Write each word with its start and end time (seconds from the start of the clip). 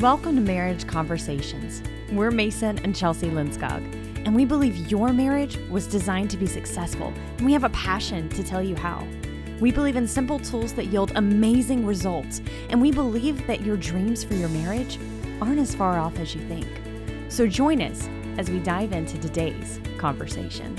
Welcome 0.00 0.36
to 0.36 0.40
Marriage 0.40 0.86
Conversations. 0.86 1.82
We're 2.10 2.30
Mason 2.30 2.78
and 2.78 2.96
Chelsea 2.96 3.28
Linskog, 3.28 3.84
and 4.24 4.34
we 4.34 4.46
believe 4.46 4.90
your 4.90 5.12
marriage 5.12 5.58
was 5.68 5.86
designed 5.86 6.30
to 6.30 6.38
be 6.38 6.46
successful, 6.46 7.12
and 7.36 7.44
we 7.44 7.52
have 7.52 7.64
a 7.64 7.68
passion 7.68 8.30
to 8.30 8.42
tell 8.42 8.62
you 8.62 8.74
how. 8.76 9.06
We 9.60 9.70
believe 9.70 9.96
in 9.96 10.08
simple 10.08 10.38
tools 10.38 10.72
that 10.72 10.86
yield 10.86 11.12
amazing 11.16 11.84
results, 11.84 12.40
and 12.70 12.80
we 12.80 12.90
believe 12.90 13.46
that 13.46 13.60
your 13.60 13.76
dreams 13.76 14.24
for 14.24 14.32
your 14.32 14.48
marriage 14.48 14.98
aren't 15.42 15.58
as 15.58 15.74
far 15.74 15.98
off 15.98 16.18
as 16.18 16.34
you 16.34 16.40
think. 16.48 16.66
So 17.28 17.46
join 17.46 17.82
us 17.82 18.08
as 18.38 18.48
we 18.48 18.58
dive 18.60 18.92
into 18.94 19.18
today's 19.18 19.80
conversation. 19.98 20.78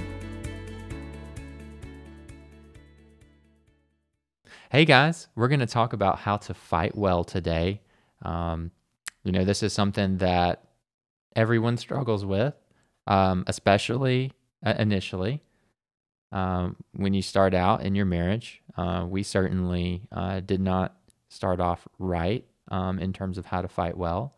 Hey 4.72 4.84
guys, 4.84 5.28
we're 5.36 5.48
going 5.48 5.60
to 5.60 5.68
talk 5.68 5.94
about 5.94 6.18
how 6.18 6.38
to 6.38 6.56
fight 6.56 6.98
well 6.98 7.24
today. 7.24 7.82
Um, 8.24 8.72
you 9.24 9.32
know, 9.32 9.46
this 9.46 9.64
is 9.64 9.74
something 9.74 10.18
that 10.18 10.64
everyone 11.36 11.78
struggles 11.78 12.26
with, 12.26 12.54
um, 13.08 13.44
especially 13.48 14.32
uh, 14.66 14.74
initially. 14.78 15.42
Um, 16.32 16.78
when 16.94 17.14
you 17.14 17.22
start 17.22 17.54
out 17.54 17.84
in 17.84 17.94
your 17.94 18.06
marriage, 18.06 18.62
uh, 18.78 19.06
we 19.08 19.24
certainly 19.24 20.04
uh, 20.12 20.40
did 20.40 20.62
not 20.62 20.96
start 21.30 21.60
off 21.60 21.88
right 22.00 22.46
um, 22.70 23.00
in 23.00 23.12
terms 23.12 23.38
of 23.38 23.46
how 23.46 23.62
to 23.62 23.68
fight 23.68 23.98
well. 23.98 24.34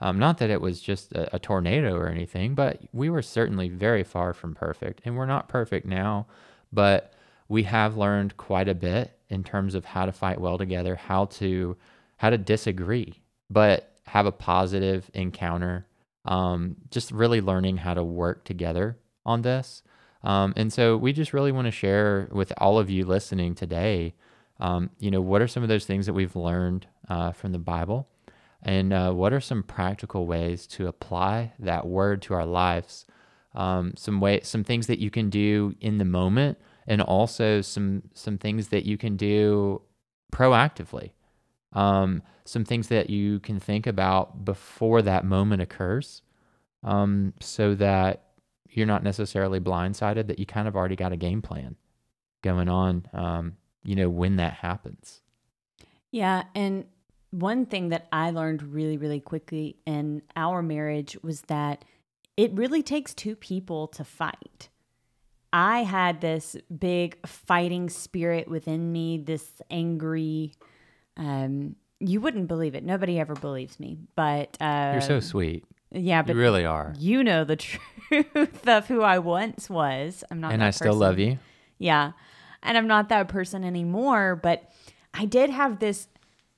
Um, 0.00 0.18
not 0.18 0.38
that 0.38 0.50
it 0.50 0.60
was 0.60 0.80
just 0.80 1.12
a, 1.12 1.36
a 1.36 1.38
tornado 1.38 1.96
or 1.96 2.08
anything, 2.08 2.54
but 2.54 2.82
we 2.92 3.08
were 3.08 3.22
certainly 3.22 3.68
very 3.68 4.04
far 4.04 4.34
from 4.34 4.54
perfect. 4.54 5.00
And 5.04 5.16
we're 5.16 5.26
not 5.26 5.48
perfect 5.48 5.86
now, 5.86 6.26
but 6.72 7.14
we 7.48 7.62
have 7.62 7.96
learned 7.96 8.36
quite 8.36 8.68
a 8.68 8.74
bit 8.74 9.18
in 9.28 9.42
terms 9.42 9.74
of 9.74 9.84
how 9.84 10.06
to 10.06 10.12
fight 10.12 10.40
well 10.40 10.58
together, 10.58 10.96
how 10.96 11.26
to 11.26 11.76
how 12.18 12.30
to 12.30 12.38
disagree, 12.38 13.22
but 13.50 13.95
have 14.06 14.26
a 14.26 14.32
positive 14.32 15.10
encounter. 15.14 15.86
Um, 16.24 16.76
just 16.90 17.12
really 17.12 17.40
learning 17.40 17.78
how 17.78 17.94
to 17.94 18.02
work 18.02 18.44
together 18.44 18.98
on 19.24 19.42
this. 19.42 19.82
Um, 20.24 20.52
and 20.56 20.72
so 20.72 20.96
we 20.96 21.12
just 21.12 21.32
really 21.32 21.52
want 21.52 21.66
to 21.66 21.70
share 21.70 22.28
with 22.32 22.52
all 22.58 22.80
of 22.80 22.90
you 22.90 23.04
listening 23.04 23.54
today, 23.54 24.14
um, 24.58 24.90
you 24.98 25.10
know, 25.10 25.20
what 25.20 25.40
are 25.40 25.46
some 25.46 25.62
of 25.62 25.68
those 25.68 25.86
things 25.86 26.06
that 26.06 26.14
we've 26.14 26.34
learned 26.34 26.88
uh, 27.08 27.30
from 27.30 27.52
the 27.52 27.58
Bible, 27.60 28.08
and 28.62 28.92
uh, 28.92 29.12
what 29.12 29.32
are 29.32 29.40
some 29.40 29.62
practical 29.62 30.26
ways 30.26 30.66
to 30.66 30.88
apply 30.88 31.52
that 31.60 31.86
word 31.86 32.22
to 32.22 32.34
our 32.34 32.46
lives. 32.46 33.06
Um, 33.54 33.94
some 33.96 34.20
way, 34.20 34.40
some 34.42 34.64
things 34.64 34.86
that 34.88 34.98
you 34.98 35.10
can 35.10 35.30
do 35.30 35.74
in 35.80 35.98
the 35.98 36.04
moment, 36.04 36.58
and 36.86 37.00
also 37.00 37.60
some 37.60 38.02
some 38.12 38.36
things 38.36 38.68
that 38.68 38.84
you 38.84 38.98
can 38.98 39.16
do 39.16 39.82
proactively. 40.32 41.12
Um, 41.72 42.22
some 42.48 42.64
things 42.64 42.88
that 42.88 43.10
you 43.10 43.40
can 43.40 43.60
think 43.60 43.86
about 43.86 44.44
before 44.44 45.02
that 45.02 45.24
moment 45.24 45.62
occurs, 45.62 46.22
um, 46.82 47.34
so 47.40 47.74
that 47.74 48.22
you're 48.70 48.86
not 48.86 49.02
necessarily 49.02 49.60
blindsided. 49.60 50.26
That 50.26 50.38
you 50.38 50.46
kind 50.46 50.68
of 50.68 50.76
already 50.76 50.96
got 50.96 51.12
a 51.12 51.16
game 51.16 51.42
plan 51.42 51.76
going 52.42 52.68
on. 52.68 53.06
Um, 53.12 53.56
you 53.84 53.94
know 53.94 54.08
when 54.08 54.36
that 54.36 54.54
happens. 54.54 55.22
Yeah, 56.10 56.44
and 56.54 56.84
one 57.30 57.66
thing 57.66 57.90
that 57.90 58.06
I 58.12 58.30
learned 58.30 58.62
really, 58.62 58.96
really 58.96 59.20
quickly 59.20 59.76
in 59.86 60.22
our 60.34 60.62
marriage 60.62 61.16
was 61.22 61.42
that 61.42 61.84
it 62.36 62.52
really 62.52 62.82
takes 62.82 63.14
two 63.14 63.36
people 63.36 63.86
to 63.88 64.04
fight. 64.04 64.68
I 65.52 65.84
had 65.84 66.20
this 66.20 66.56
big 66.78 67.26
fighting 67.26 67.88
spirit 67.88 68.48
within 68.48 68.92
me, 68.92 69.18
this 69.18 69.62
angry, 69.70 70.52
um, 71.16 71.76
you 72.00 72.20
wouldn't 72.20 72.48
believe 72.48 72.74
it. 72.74 72.84
Nobody 72.84 73.18
ever 73.18 73.34
believes 73.34 73.80
me, 73.80 73.98
but 74.14 74.56
uh, 74.60 74.90
You're 74.92 75.00
so 75.00 75.20
sweet. 75.20 75.64
yeah, 75.90 76.22
but 76.22 76.34
you 76.34 76.40
really 76.40 76.64
are. 76.64 76.92
you 76.98 77.24
know 77.24 77.44
the 77.44 77.56
truth 78.10 78.68
of 78.68 78.86
who 78.86 79.02
I 79.02 79.18
once 79.18 79.70
was. 79.70 80.22
I'm 80.30 80.40
not, 80.40 80.52
And 80.52 80.62
I 80.62 80.70
still 80.70 80.94
love 80.94 81.18
you. 81.18 81.38
Yeah. 81.78 82.12
And 82.62 82.76
I'm 82.76 82.86
not 82.86 83.08
that 83.10 83.28
person 83.28 83.64
anymore, 83.64 84.36
but 84.36 84.70
I 85.14 85.24
did 85.24 85.50
have 85.50 85.78
this 85.78 86.08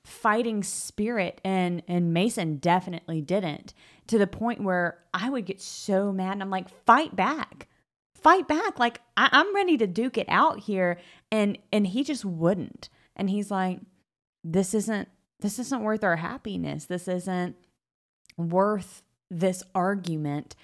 fighting 0.05 0.63
spirit 0.63 1.39
and 1.43 1.83
and 1.87 2.13
Mason 2.13 2.55
definitely 2.55 3.21
didn't 3.21 3.73
to 4.07 4.17
the 4.17 4.25
point 4.25 4.63
where 4.63 4.97
I 5.13 5.29
would 5.29 5.45
get 5.45 5.61
so 5.61 6.11
mad 6.11 6.31
and 6.33 6.41
I'm 6.41 6.49
like 6.49 6.67
fight 6.85 7.15
back. 7.15 7.67
Fight 8.15 8.47
back. 8.47 8.79
Like 8.79 9.01
I, 9.15 9.29
I'm 9.31 9.53
ready 9.53 9.77
to 9.77 9.87
duke 9.87 10.17
it 10.17 10.25
out 10.29 10.61
here 10.61 10.97
and 11.31 11.57
and 11.71 11.85
he 11.85 12.03
just 12.03 12.25
wouldn't. 12.25 12.89
And 13.15 13.29
he's 13.29 13.51
like 13.51 13.79
this 14.43 14.73
isn't 14.73 15.09
this 15.39 15.59
isn't 15.59 15.83
worth 15.83 16.03
our 16.03 16.17
happiness. 16.17 16.85
This 16.85 17.07
isn't 17.07 17.55
worth 18.37 19.03
this 19.29 19.63
argument. 19.73 20.55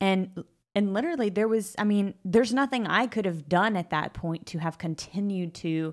And 0.00 0.44
and 0.74 0.94
literally 0.94 1.28
there 1.28 1.48
was 1.48 1.74
i 1.78 1.84
mean 1.84 2.14
there's 2.24 2.52
nothing 2.52 2.86
i 2.86 3.06
could 3.06 3.24
have 3.24 3.48
done 3.48 3.76
at 3.76 3.90
that 3.90 4.12
point 4.12 4.46
to 4.46 4.58
have 4.58 4.78
continued 4.78 5.54
to 5.54 5.92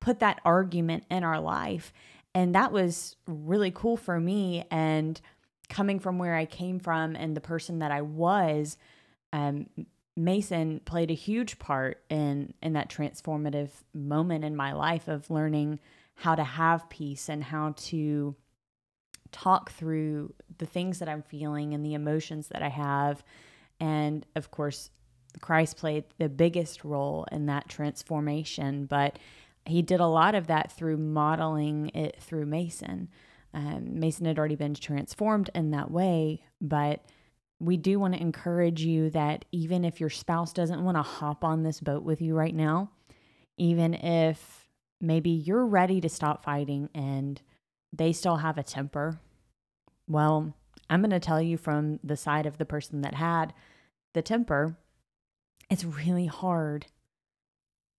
put 0.00 0.20
that 0.20 0.40
argument 0.44 1.04
in 1.10 1.24
our 1.24 1.40
life 1.40 1.92
and 2.34 2.54
that 2.54 2.72
was 2.72 3.16
really 3.26 3.70
cool 3.70 3.96
for 3.96 4.20
me 4.20 4.64
and 4.70 5.20
coming 5.68 5.98
from 5.98 6.18
where 6.18 6.34
i 6.34 6.44
came 6.44 6.78
from 6.78 7.14
and 7.14 7.36
the 7.36 7.40
person 7.40 7.78
that 7.78 7.90
i 7.90 8.00
was 8.00 8.76
um, 9.32 9.66
mason 10.16 10.80
played 10.84 11.10
a 11.10 11.14
huge 11.14 11.58
part 11.58 12.02
in 12.08 12.52
in 12.62 12.72
that 12.72 12.88
transformative 12.88 13.70
moment 13.94 14.44
in 14.44 14.56
my 14.56 14.72
life 14.72 15.08
of 15.08 15.30
learning 15.30 15.78
how 16.16 16.34
to 16.34 16.44
have 16.44 16.90
peace 16.90 17.28
and 17.28 17.44
how 17.44 17.72
to 17.76 18.34
talk 19.32 19.70
through 19.70 20.32
the 20.58 20.66
things 20.66 20.98
that 20.98 21.08
i'm 21.08 21.22
feeling 21.22 21.74
and 21.74 21.84
the 21.84 21.94
emotions 21.94 22.48
that 22.48 22.62
i 22.62 22.68
have 22.68 23.22
and 23.80 24.26
of 24.34 24.50
course, 24.50 24.90
Christ 25.40 25.76
played 25.76 26.04
the 26.18 26.28
biggest 26.28 26.84
role 26.84 27.26
in 27.30 27.46
that 27.46 27.68
transformation, 27.68 28.86
but 28.86 29.18
he 29.66 29.82
did 29.82 30.00
a 30.00 30.06
lot 30.06 30.34
of 30.34 30.46
that 30.46 30.72
through 30.72 30.96
modeling 30.96 31.90
it 31.90 32.22
through 32.22 32.46
Mason. 32.46 33.08
Um, 33.52 33.98
Mason 33.98 34.26
had 34.26 34.38
already 34.38 34.54
been 34.54 34.74
transformed 34.74 35.50
in 35.54 35.70
that 35.72 35.90
way, 35.90 36.42
but 36.60 37.04
we 37.58 37.76
do 37.76 37.98
want 37.98 38.14
to 38.14 38.20
encourage 38.20 38.82
you 38.82 39.10
that 39.10 39.44
even 39.50 39.84
if 39.84 40.00
your 40.00 40.10
spouse 40.10 40.52
doesn't 40.52 40.84
want 40.84 40.96
to 40.96 41.02
hop 41.02 41.42
on 41.42 41.62
this 41.62 41.80
boat 41.80 42.02
with 42.02 42.20
you 42.20 42.34
right 42.34 42.54
now, 42.54 42.90
even 43.56 43.94
if 43.94 44.65
maybe 45.00 45.30
you're 45.30 45.66
ready 45.66 46.00
to 46.00 46.08
stop 46.08 46.44
fighting 46.44 46.88
and 46.94 47.40
they 47.92 48.12
still 48.12 48.36
have 48.36 48.58
a 48.58 48.62
temper, 48.62 49.18
well, 50.08 50.54
I'm 50.88 51.00
going 51.00 51.10
to 51.10 51.20
tell 51.20 51.40
you 51.40 51.56
from 51.56 51.98
the 52.02 52.16
side 52.16 52.46
of 52.46 52.58
the 52.58 52.64
person 52.64 53.02
that 53.02 53.14
had 53.14 53.52
the 54.14 54.22
temper, 54.22 54.76
it's 55.68 55.84
really 55.84 56.26
hard 56.26 56.86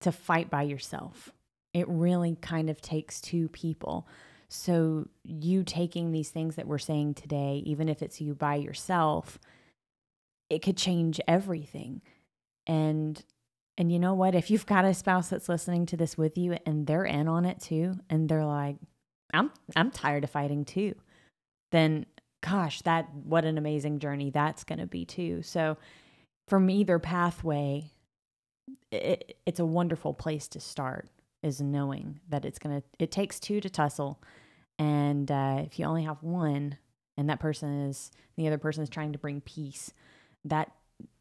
to 0.01 0.11
fight 0.11 0.49
by 0.49 0.63
yourself. 0.63 1.31
It 1.73 1.87
really 1.89 2.37
kind 2.41 2.69
of 2.69 2.81
takes 2.81 3.19
two 3.19 3.49
people. 3.49 4.07
So, 4.49 5.09
you 5.23 5.63
taking 5.63 6.11
these 6.11 6.29
things 6.29 6.55
that 6.55 6.67
we're 6.67 6.77
saying 6.77 7.15
today, 7.15 7.61
even 7.65 7.89
if 7.89 8.01
it's 8.01 8.21
you 8.21 8.33
by 8.33 8.55
yourself, 8.55 9.37
it 10.49 10.61
could 10.61 10.77
change 10.77 11.19
everything. 11.27 12.01
And 12.65 13.21
and 13.77 13.91
you 13.91 13.99
know 13.99 14.13
what? 14.13 14.33
If 14.33 14.49
you've 14.49 14.65
got 14.65 14.85
a 14.85 14.93
spouse 14.93 15.29
that's 15.29 15.49
listening 15.49 15.85
to 15.87 15.97
this 15.97 16.17
with 16.17 16.37
you 16.37 16.57
and 16.65 16.87
they're 16.87 17.05
in 17.05 17.27
on 17.27 17.45
it 17.45 17.59
too, 17.61 17.95
and 18.09 18.27
they're 18.27 18.45
like, 18.45 18.77
I'm 19.33 19.51
I'm 19.75 19.91
tired 19.91 20.23
of 20.23 20.31
fighting 20.31 20.65
too, 20.65 20.95
then 21.71 22.05
gosh, 22.41 22.81
that 22.83 23.13
what 23.13 23.45
an 23.45 23.57
amazing 23.57 23.99
journey 23.99 24.31
that's 24.31 24.63
to 24.63 24.87
be 24.87 25.05
too. 25.05 25.41
So, 25.43 25.77
from 26.47 26.69
either 26.69 26.97
pathway, 26.97 27.91
it, 28.91 29.37
it's 29.45 29.59
a 29.59 29.65
wonderful 29.65 30.13
place 30.13 30.47
to 30.49 30.59
start. 30.59 31.09
Is 31.43 31.61
knowing 31.61 32.19
that 32.29 32.45
it's 32.45 32.59
gonna 32.59 32.81
it 32.97 33.11
takes 33.11 33.39
two 33.39 33.61
to 33.61 33.69
tussle, 33.69 34.19
and 34.79 35.29
uh, 35.29 35.61
if 35.65 35.77
you 35.77 35.85
only 35.85 36.03
have 36.03 36.23
one, 36.23 36.77
and 37.15 37.29
that 37.29 37.39
person 37.39 37.81
is 37.81 38.11
the 38.37 38.47
other 38.47 38.57
person 38.57 38.81
is 38.81 38.89
trying 38.89 39.13
to 39.13 39.19
bring 39.19 39.41
peace, 39.41 39.93
that 40.45 40.71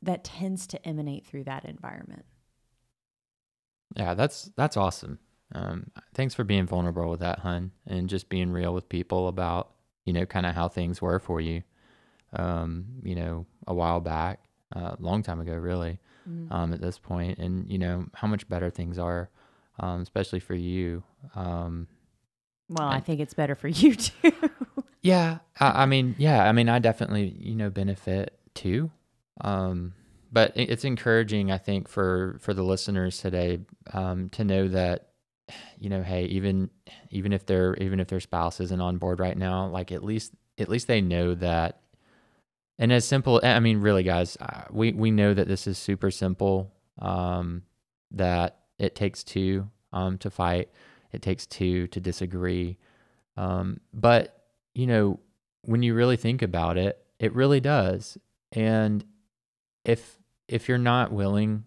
that 0.00 0.25
tends 0.25 0.66
to 0.69 0.88
emanate 0.88 1.26
through 1.26 1.44
that 1.44 1.66
environment. 1.66 2.25
Yeah, 3.94 4.14
that's 4.14 4.50
that's 4.56 4.76
awesome. 4.76 5.18
Um, 5.54 5.90
thanks 6.14 6.34
for 6.34 6.44
being 6.44 6.66
vulnerable 6.66 7.08
with 7.08 7.20
that, 7.20 7.40
hun, 7.40 7.72
and 7.86 8.08
just 8.08 8.28
being 8.28 8.50
real 8.50 8.74
with 8.74 8.88
people 8.88 9.28
about 9.28 9.70
you 10.04 10.12
know 10.12 10.26
kind 10.26 10.46
of 10.46 10.54
how 10.54 10.68
things 10.68 11.00
were 11.00 11.18
for 11.18 11.40
you. 11.40 11.62
Um, 12.32 12.86
you 13.02 13.14
know, 13.14 13.46
a 13.66 13.74
while 13.74 14.00
back, 14.00 14.40
a 14.74 14.78
uh, 14.78 14.96
long 14.98 15.22
time 15.22 15.40
ago, 15.40 15.54
really. 15.54 16.00
Mm. 16.28 16.50
Um, 16.50 16.72
at 16.72 16.80
this 16.80 16.98
point, 16.98 17.38
and 17.38 17.70
you 17.70 17.78
know 17.78 18.06
how 18.14 18.26
much 18.26 18.48
better 18.48 18.68
things 18.68 18.98
are, 18.98 19.30
um, 19.78 20.00
especially 20.02 20.40
for 20.40 20.56
you. 20.56 21.04
Um, 21.36 21.86
Well, 22.68 22.88
I 22.88 22.98
think 22.98 23.20
it's 23.20 23.34
better 23.34 23.54
for 23.54 23.68
you 23.68 23.94
too. 23.94 24.32
Yeah, 25.06 25.38
I, 25.60 25.82
I 25.82 25.86
mean, 25.86 26.16
yeah, 26.18 26.48
I 26.48 26.50
mean, 26.50 26.68
I 26.68 26.80
definitely, 26.80 27.36
you 27.38 27.54
know, 27.54 27.70
benefit 27.70 28.36
too. 28.54 28.90
Um, 29.40 29.94
but 30.31 30.52
it's 30.56 30.84
encouraging, 30.84 31.50
I 31.50 31.58
think, 31.58 31.88
for 31.88 32.38
for 32.40 32.55
the 32.55 32.62
listeners 32.62 33.19
today, 33.19 33.61
um, 33.93 34.28
to 34.31 34.44
know 34.44 34.69
that, 34.69 35.08
you 35.78 35.88
know, 35.88 36.02
hey, 36.02 36.25
even 36.25 36.70
even 37.11 37.32
if 37.32 37.46
their 37.46 37.75
even 37.76 38.00
if 38.00 38.08
their 38.08 38.20
spouse 38.20 38.61
isn't 38.61 38.81
on 38.81 38.99
board 38.99 39.20
right 39.20 39.37
now, 39.37 39.67
like 39.67 39.93
at 39.93 40.05
least 40.05 40.32
at 40.58 40.69
least 40.69 40.87
they 40.88 41.00
know 41.00 41.34
that. 41.34 41.81
And 42.78 42.93
as 42.93 43.06
simple, 43.06 43.40
I 43.43 43.58
mean, 43.61 43.78
really, 43.81 44.02
guys, 44.02 44.37
uh, 44.38 44.64
we 44.70 44.93
we 44.93 45.11
know 45.11 45.32
that 45.32 45.49
this 45.49 45.67
is 45.67 45.78
super 45.78 46.11
simple. 46.11 46.72
Um, 46.99 47.62
that 48.12 48.58
it 48.79 48.94
takes 48.94 49.22
two 49.25 49.69
um, 49.93 50.19
to 50.19 50.31
fight. 50.31 50.70
It 51.12 51.22
takes 51.22 51.46
two 51.46 51.87
to 51.88 52.00
disagree. 52.00 52.79
Um, 53.37 53.81
but 53.93 54.44
you 54.75 54.87
know, 54.87 55.20
when 55.62 55.82
you 55.82 55.94
really 55.94 56.17
think 56.17 56.43
about 56.43 56.76
it, 56.76 57.02
it 57.19 57.34
really 57.34 57.61
does. 57.61 58.19
And 58.52 59.05
if 59.86 60.18
if 60.48 60.68
you're 60.68 60.78
not 60.78 61.12
willing 61.12 61.64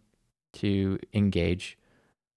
to 0.53 0.99
engage 1.13 1.77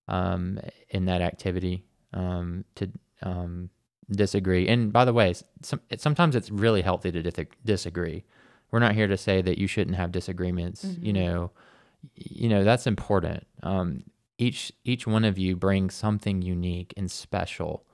um, 0.09 0.59
in 0.91 1.05
that 1.07 1.21
activity, 1.21 1.85
um, 2.13 2.65
to 2.75 2.91
um, 3.23 3.71
disagree, 4.11 4.69
and 4.69 4.93
by 4.93 5.05
the 5.05 5.13
way, 5.13 5.35
some, 5.63 5.81
sometimes 5.97 6.35
it's 6.37 6.51
really 6.51 6.83
healthy 6.83 7.13
to 7.13 7.23
dis- 7.23 7.47
disagree. 7.65 8.25
We're 8.71 8.81
not 8.81 8.95
here 8.95 9.07
to 9.07 9.17
say 9.17 9.43
that 9.43 9.59
you 9.59 9.67
shouldn't 9.67 9.97
have 9.97 10.13
disagreements. 10.13 10.85
Mm-hmm. 10.85 11.05
You 11.05 11.13
know, 11.13 11.51
you 12.15 12.49
know 12.49 12.65
that's 12.65 12.87
important. 12.87 13.47
Um, 13.63 14.05
each 14.39 14.73
each 14.85 15.07
one 15.07 15.25
of 15.25 15.39
you 15.39 15.57
brings 15.57 15.95
something 15.95 16.43
unique 16.43 16.95
and 16.97 17.11
special 17.11 17.85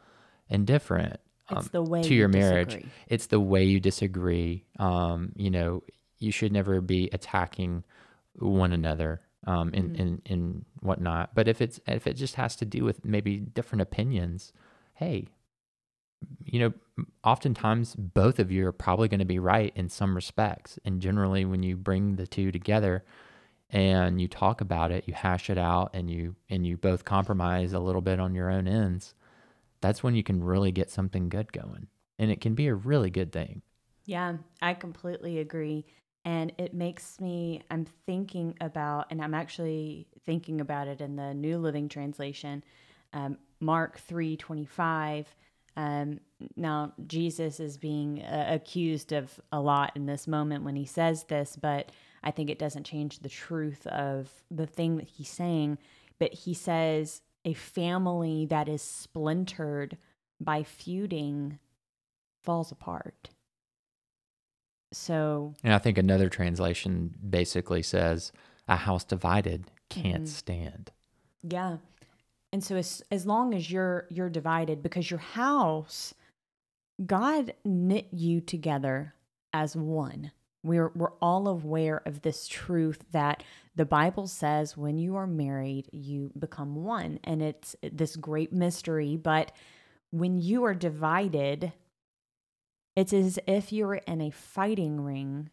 and 0.48 0.66
different 0.66 1.20
um, 1.50 1.58
it's 1.58 1.68
the 1.68 1.82
way 1.82 2.02
to 2.02 2.14
your 2.14 2.28
marriage. 2.28 2.84
It's 3.08 3.26
the 3.26 3.40
way 3.40 3.64
you 3.64 3.80
disagree. 3.80 4.64
Um, 4.78 5.32
you 5.36 5.50
know, 5.50 5.82
you 6.18 6.32
should 6.32 6.52
never 6.52 6.80
be 6.80 7.08
attacking 7.12 7.84
one 8.34 8.72
another 8.72 9.20
um, 9.46 9.72
in, 9.74 9.90
mm-hmm. 9.90 10.02
in 10.02 10.22
in 10.26 10.64
whatnot. 10.80 11.34
But 11.34 11.48
if 11.48 11.60
it's 11.60 11.80
if 11.86 12.06
it 12.06 12.14
just 12.14 12.34
has 12.36 12.56
to 12.56 12.64
do 12.64 12.84
with 12.84 13.04
maybe 13.04 13.38
different 13.38 13.82
opinions, 13.82 14.52
hey, 14.94 15.28
you 16.44 16.60
know, 16.60 17.04
oftentimes 17.24 17.94
both 17.94 18.38
of 18.38 18.50
you 18.50 18.66
are 18.66 18.72
probably 18.72 19.08
going 19.08 19.20
to 19.20 19.26
be 19.26 19.38
right 19.38 19.72
in 19.76 19.88
some 19.88 20.14
respects. 20.14 20.78
And 20.84 21.00
generally, 21.00 21.44
when 21.44 21.62
you 21.62 21.76
bring 21.76 22.16
the 22.16 22.26
two 22.26 22.50
together 22.50 23.04
and 23.70 24.20
you 24.20 24.28
talk 24.28 24.60
about 24.60 24.90
it, 24.90 25.04
you 25.06 25.14
hash 25.14 25.50
it 25.50 25.58
out, 25.58 25.90
and 25.94 26.10
you 26.10 26.36
and 26.48 26.66
you 26.66 26.76
both 26.76 27.04
compromise 27.04 27.72
a 27.72 27.80
little 27.80 28.00
bit 28.00 28.20
on 28.20 28.34
your 28.34 28.50
own 28.50 28.66
ends, 28.66 29.14
that's 29.80 30.02
when 30.02 30.14
you 30.14 30.22
can 30.22 30.42
really 30.42 30.72
get 30.72 30.90
something 30.90 31.28
good 31.28 31.52
going. 31.52 31.86
And 32.18 32.30
it 32.30 32.40
can 32.40 32.54
be 32.54 32.66
a 32.66 32.74
really 32.74 33.10
good 33.10 33.30
thing. 33.30 33.62
Yeah, 34.04 34.38
I 34.60 34.74
completely 34.74 35.38
agree. 35.38 35.84
And 36.24 36.52
it 36.58 36.74
makes 36.74 37.20
me, 37.20 37.62
I'm 37.70 37.86
thinking 38.06 38.54
about, 38.60 39.06
and 39.10 39.22
I'm 39.22 39.34
actually 39.34 40.06
thinking 40.26 40.60
about 40.60 40.88
it 40.88 41.00
in 41.00 41.16
the 41.16 41.32
New 41.32 41.58
Living 41.58 41.88
Translation, 41.88 42.62
um, 43.12 43.38
Mark 43.60 43.98
3 43.98 44.36
25. 44.36 45.34
Um, 45.76 46.20
now, 46.56 46.92
Jesus 47.06 47.60
is 47.60 47.76
being 47.76 48.22
uh, 48.22 48.46
accused 48.50 49.12
of 49.12 49.40
a 49.52 49.60
lot 49.60 49.92
in 49.94 50.06
this 50.06 50.26
moment 50.26 50.64
when 50.64 50.76
he 50.76 50.84
says 50.84 51.24
this, 51.24 51.56
but 51.56 51.92
I 52.22 52.30
think 52.30 52.50
it 52.50 52.58
doesn't 52.58 52.84
change 52.84 53.20
the 53.20 53.28
truth 53.28 53.86
of 53.86 54.28
the 54.50 54.66
thing 54.66 54.96
that 54.96 55.08
he's 55.08 55.28
saying. 55.28 55.78
But 56.18 56.34
he 56.34 56.52
says, 56.52 57.22
a 57.44 57.54
family 57.54 58.44
that 58.46 58.68
is 58.68 58.82
splintered 58.82 59.96
by 60.40 60.62
feuding 60.62 61.58
falls 62.42 62.72
apart. 62.72 63.30
So, 64.92 65.54
and 65.62 65.74
I 65.74 65.78
think 65.78 65.98
another 65.98 66.28
translation 66.28 67.14
basically 67.28 67.82
says 67.82 68.32
a 68.66 68.76
house 68.76 69.04
divided 69.04 69.70
can't 69.90 70.24
mm-hmm. 70.24 70.26
stand. 70.26 70.90
Yeah. 71.42 71.78
And 72.52 72.64
so 72.64 72.76
as 72.76 73.02
as 73.10 73.26
long 73.26 73.54
as 73.54 73.70
you're 73.70 74.06
you're 74.08 74.30
divided 74.30 74.82
because 74.82 75.10
your 75.10 75.20
house 75.20 76.14
God 77.04 77.54
knit 77.64 78.08
you 78.12 78.40
together 78.40 79.14
as 79.52 79.76
one. 79.76 80.32
We're, 80.64 80.90
we're 80.94 81.12
all 81.22 81.46
aware 81.46 82.02
of 82.04 82.22
this 82.22 82.48
truth 82.48 83.04
that 83.12 83.44
the 83.76 83.84
Bible 83.84 84.26
says 84.26 84.76
when 84.76 84.98
you 84.98 85.14
are 85.14 85.26
married, 85.26 85.88
you 85.92 86.32
become 86.36 86.74
one. 86.74 87.20
And 87.22 87.40
it's 87.40 87.76
this 87.82 88.16
great 88.16 88.52
mystery. 88.52 89.16
But 89.16 89.52
when 90.10 90.38
you 90.38 90.64
are 90.64 90.74
divided, 90.74 91.72
it's 92.98 93.12
as 93.12 93.38
if 93.46 93.72
you're 93.72 93.94
in 93.94 94.20
a 94.20 94.30
fighting 94.30 95.00
ring 95.02 95.50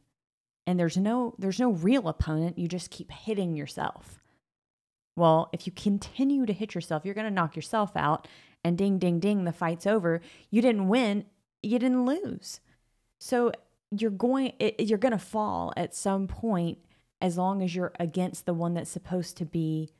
and 0.65 0.80
there's 0.80 0.97
no 0.97 1.36
there's 1.38 1.59
no 1.59 1.69
real 1.69 2.07
opponent. 2.07 2.57
You 2.57 2.68
just 2.68 2.89
keep 2.89 3.12
hitting 3.12 3.56
yourself. 3.56 4.24
Well 5.15 5.51
if 5.53 5.68
you 5.68 5.71
continue 5.71 6.47
to 6.47 6.53
hit 6.53 6.74
yourself 6.74 7.06
you're 7.06 7.13
going 7.13 7.27
to 7.27 7.33
knock 7.33 7.56
yourself 7.56 7.92
out 7.95 8.27
and 8.63 8.80
ding 8.80 8.97
ding 8.97 9.19
ding 9.19 9.44
the 9.44 9.53
fight's 9.53 9.86
over. 9.86 10.21
You 10.50 10.63
didn't 10.63 10.88
win 10.88 11.25
you 11.62 11.77
didn't 11.77 12.06
lose. 12.07 12.62
So 13.19 13.51
you're 13.92 14.09
going 14.09 14.53
it, 14.57 14.80
you're 14.80 14.97
going 14.97 15.12
to 15.12 15.19
fall 15.19 15.71
at 15.77 15.94
some 15.94 16.25
point 16.25 16.80
as 17.21 17.38
long 17.38 17.62
as 17.62 17.75
you're 17.75 17.94
against 18.00 18.47
the 18.47 18.56
one 18.56 18.74
that's 18.74 18.89
supposed 18.89 19.38
to 19.38 19.45
be 19.45 19.94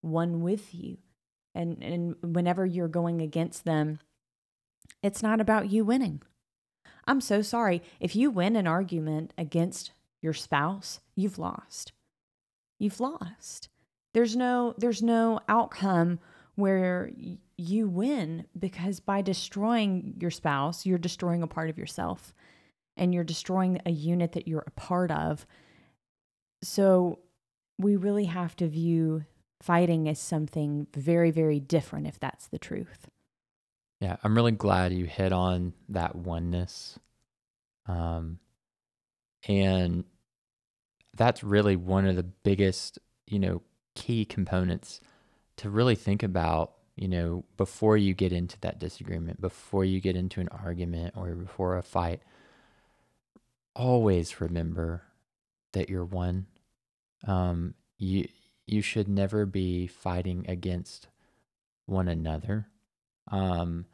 one 0.00 0.42
with 0.42 0.74
you. 0.74 0.98
And 1.54 1.80
and 1.80 2.16
whenever 2.34 2.66
you're 2.66 2.88
going 2.88 3.22
against 3.22 3.64
them 3.64 4.00
it's 5.00 5.22
not 5.22 5.40
about 5.40 5.70
you 5.70 5.84
winning 5.84 6.22
i'm 7.06 7.20
so 7.20 7.42
sorry 7.42 7.82
if 8.00 8.14
you 8.16 8.30
win 8.30 8.56
an 8.56 8.66
argument 8.66 9.32
against 9.36 9.92
your 10.20 10.32
spouse 10.32 11.00
you've 11.14 11.38
lost 11.38 11.92
you've 12.78 13.00
lost 13.00 13.68
there's 14.14 14.36
no 14.36 14.74
there's 14.78 15.02
no 15.02 15.40
outcome 15.48 16.18
where 16.54 17.10
you 17.56 17.88
win 17.88 18.44
because 18.58 19.00
by 19.00 19.22
destroying 19.22 20.14
your 20.20 20.30
spouse 20.30 20.84
you're 20.84 20.98
destroying 20.98 21.42
a 21.42 21.46
part 21.46 21.70
of 21.70 21.78
yourself 21.78 22.34
and 22.96 23.14
you're 23.14 23.24
destroying 23.24 23.80
a 23.86 23.90
unit 23.90 24.32
that 24.32 24.48
you're 24.48 24.64
a 24.66 24.70
part 24.72 25.10
of. 25.10 25.46
So 26.62 27.20
we 27.78 27.96
really 27.96 28.26
have 28.26 28.54
to 28.56 28.68
view 28.68 29.24
fighting 29.60 30.08
as 30.08 30.18
something 30.18 30.86
very, 30.94 31.30
very 31.30 31.60
different 31.60 32.06
if 32.06 32.18
that's 32.18 32.48
the 32.48 32.58
truth. 32.58 33.08
Yeah, 34.02 34.16
I'm 34.24 34.34
really 34.34 34.50
glad 34.50 34.92
you 34.92 35.04
hit 35.06 35.32
on 35.32 35.74
that 35.90 36.16
oneness. 36.16 36.98
Um, 37.86 38.40
and 39.48 40.04
that's 41.16 41.44
really 41.44 41.76
one 41.76 42.06
of 42.06 42.16
the 42.16 42.24
biggest, 42.24 42.98
you 43.28 43.38
know, 43.38 43.62
key 43.94 44.24
components 44.24 45.00
to 45.58 45.70
really 45.70 45.94
think 45.94 46.24
about, 46.24 46.72
you 46.96 47.08
know, 47.08 47.44
before 47.56 47.96
you 47.96 48.14
get 48.14 48.32
into 48.32 48.58
that 48.62 48.80
disagreement, 48.80 49.40
before 49.40 49.84
you 49.84 50.00
get 50.00 50.16
into 50.16 50.40
an 50.40 50.48
argument 50.50 51.14
or 51.16 51.34
before 51.34 51.76
a 51.76 51.82
fight 51.82 52.22
always 53.74 54.40
remember 54.40 55.02
that 55.72 55.88
you're 55.88 56.04
one. 56.04 56.46
Um, 57.26 57.74
you 57.98 58.28
you 58.66 58.82
should 58.82 59.08
never 59.08 59.46
be 59.46 59.86
fighting 59.86 60.46
against 60.48 61.08
one 61.86 62.08
another. 62.08 62.68
Um, 63.30 63.86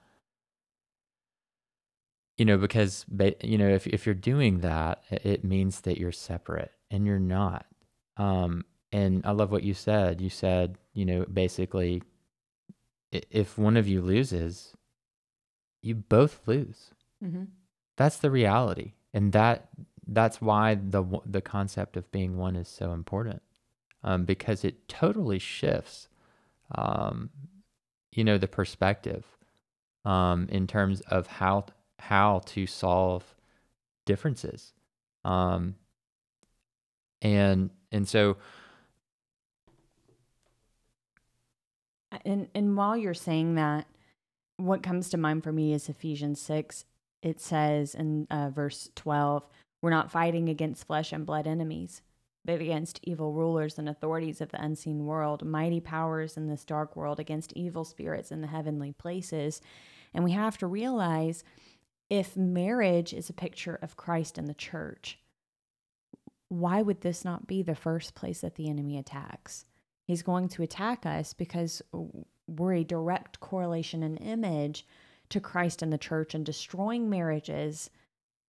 you 2.39 2.45
know, 2.45 2.57
because 2.57 3.05
you 3.43 3.59
know 3.59 3.69
if 3.69 3.87
if 3.87 4.07
you're 4.07 4.15
doing 4.15 4.61
that, 4.61 5.03
it 5.11 5.45
means 5.45 5.83
that 5.83 5.99
you're 5.99 6.13
separate, 6.13 6.73
and 6.91 7.07
you're 7.07 7.19
not. 7.19 7.67
Um, 8.17 8.65
and 8.91 9.23
I 9.27 9.33
love 9.33 9.53
what 9.53 9.65
you 9.65 9.75
said. 9.75 10.21
You 10.21 10.31
said, 10.31 10.79
you 10.95 11.05
know, 11.05 11.27
basically, 11.27 12.03
if 13.13 13.59
one 13.59 13.77
of 13.77 13.87
you 13.87 14.01
loses, 14.01 14.75
you 15.83 15.95
both 15.95 16.41
lose. 16.47 16.91
Mm-hmm. 17.23 17.45
That's 17.97 18.17
the 18.17 18.31
reality 18.31 18.93
and 19.19 19.33
that 19.33 19.69
that's 20.07 20.41
why 20.41 20.75
the 20.75 21.05
the 21.27 21.41
concept 21.41 21.97
of 21.97 22.11
being 22.11 22.37
one 22.37 22.57
is 22.57 22.69
so 22.69 22.93
important 22.93 23.43
um, 24.03 24.25
because 24.25 24.65
it 24.65 24.89
totally 24.89 25.39
shifts 25.39 26.09
um, 26.75 27.31
you 28.13 28.25
know 28.25 28.39
the 28.39 28.49
perspective 28.49 29.25
um, 30.05 30.47
in 30.51 30.67
terms 30.67 31.01
of 31.03 31.27
how 31.27 31.65
how 31.99 32.41
to 32.47 32.67
solve 32.67 33.35
differences 34.07 34.73
um, 35.25 35.75
and 37.23 37.71
and 37.93 38.09
so 38.09 38.37
and 42.25 42.49
and 42.55 42.77
while 42.77 42.97
you're 42.97 43.15
saying 43.15 43.55
that 43.57 43.87
what 44.57 44.83
comes 44.83 45.09
to 45.11 45.17
mind 45.17 45.45
for 45.45 45.53
me 45.53 45.73
is 45.73 45.89
Ephesians 45.89 46.41
6 46.41 46.85
it 47.23 47.41
says 47.41 47.95
in 47.95 48.27
uh, 48.31 48.51
verse 48.51 48.91
12, 48.95 49.47
we're 49.83 49.91
not 49.91 50.11
fighting 50.11 50.49
against 50.49 50.87
flesh 50.87 51.13
and 51.13 51.27
blood 51.27 51.47
enemies, 51.47 52.03
but 52.45 52.61
against 52.61 53.01
evil 53.03 53.33
rulers 53.33 53.79
and 53.79 53.89
authorities 53.89 54.41
of 54.41 54.51
the 54.51 54.63
unseen 54.63 55.05
world, 55.05 55.45
mighty 55.45 55.81
powers 55.81 56.37
in 56.37 56.49
this 56.49 56.65
dark 56.65 56.97
world, 56.97 57.19
against 57.19 57.53
evil 57.55 57.85
spirits 57.85 58.31
in 58.31 58.41
the 58.41 58.47
heavenly 58.47 58.93
places. 58.93 59.61
And 60.15 60.25
we 60.25 60.33
have 60.33 60.59
to 60.59 60.67
realize 60.67 61.45
if 62.11 62.37
marriage 62.37 63.13
is 63.13 63.29
a 63.29 63.35
picture 63.35 63.79
of 63.83 63.97
Christ 63.97 64.39
and 64.39 64.49
the 64.49 64.55
church, 64.55 65.19
why 66.49 66.81
would 66.83 67.03
this 67.03 67.25
not 67.25 67.47
be 67.47 67.63
the 67.63 67.75
first 67.75 68.15
place 68.15 68.41
that 68.41 68.55
the 68.55 68.69
enemy 68.71 68.99
attacks? 68.99 69.67
He's 70.07 70.23
going 70.23 70.49
to 70.49 70.63
attack 70.63 71.05
us 71.05 71.35
because 71.35 71.83
we're 72.47 72.75
a 72.75 72.85
direct 72.85 73.41
correlation 73.41 74.03
and 74.03 74.19
image 74.23 74.87
to 75.29 75.41
Christ 75.41 75.83
and 75.83 75.93
the 75.93 75.99
church 75.99 76.35
and 76.35 76.47
destroying 76.47 77.11
marriages 77.11 77.91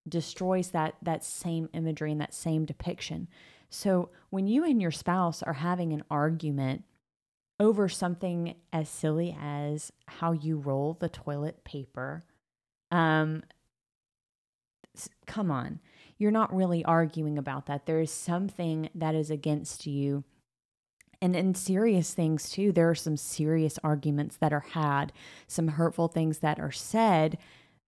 destroys 0.08 0.70
that 0.70 0.96
that 1.02 1.26
same 1.26 1.70
imagery 1.74 2.12
and 2.12 2.22
that 2.22 2.34
same 2.34 2.66
depiction. 2.66 3.28
So 3.70 4.10
when 4.30 4.48
you 4.48 4.64
and 4.64 4.82
your 4.82 4.92
spouse 4.92 5.44
are 5.44 5.54
having 5.54 5.92
an 5.92 6.04
argument 6.10 6.86
over 7.60 7.90
something 7.90 8.56
as 8.72 8.88
silly 8.88 9.38
as 9.40 9.92
how 10.08 10.32
you 10.32 10.58
roll 10.58 10.98
the 11.00 11.10
toilet 11.10 11.66
paper, 11.66 12.24
um 12.92 13.44
come 15.26 15.52
on. 15.52 15.80
You're 16.18 16.32
not 16.32 16.54
really 16.54 16.84
arguing 16.84 17.38
about 17.38 17.68
that. 17.68 17.86
There 17.86 18.02
is 18.02 18.12
something 18.12 18.90
that 18.94 19.16
is 19.16 19.32
against 19.32 19.86
you 19.88 20.24
and 21.22 21.36
in 21.36 21.54
serious 21.54 22.14
things 22.14 22.50
too 22.50 22.72
there 22.72 22.90
are 22.90 22.96
some 22.96 23.18
serious 23.18 23.80
arguments 23.84 24.38
that 24.38 24.54
are 24.54 24.66
had 24.72 25.12
some 25.48 25.70
hurtful 25.70 26.08
things 26.08 26.40
that 26.40 26.60
are 26.60 26.72
said 26.72 27.38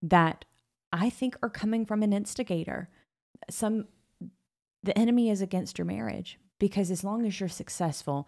that 0.02 0.46
i 0.92 1.10
think 1.10 1.36
are 1.42 1.50
coming 1.50 1.86
from 1.86 2.04
an 2.04 2.14
instigator 2.14 2.90
some 3.50 3.86
the 4.84 4.98
enemy 4.98 5.30
is 5.30 5.42
against 5.42 5.78
your 5.78 5.86
marriage 5.86 6.40
because 6.60 6.92
as 6.92 7.04
long 7.04 7.26
as 7.26 7.40
you're 7.40 7.50
successful 7.50 8.28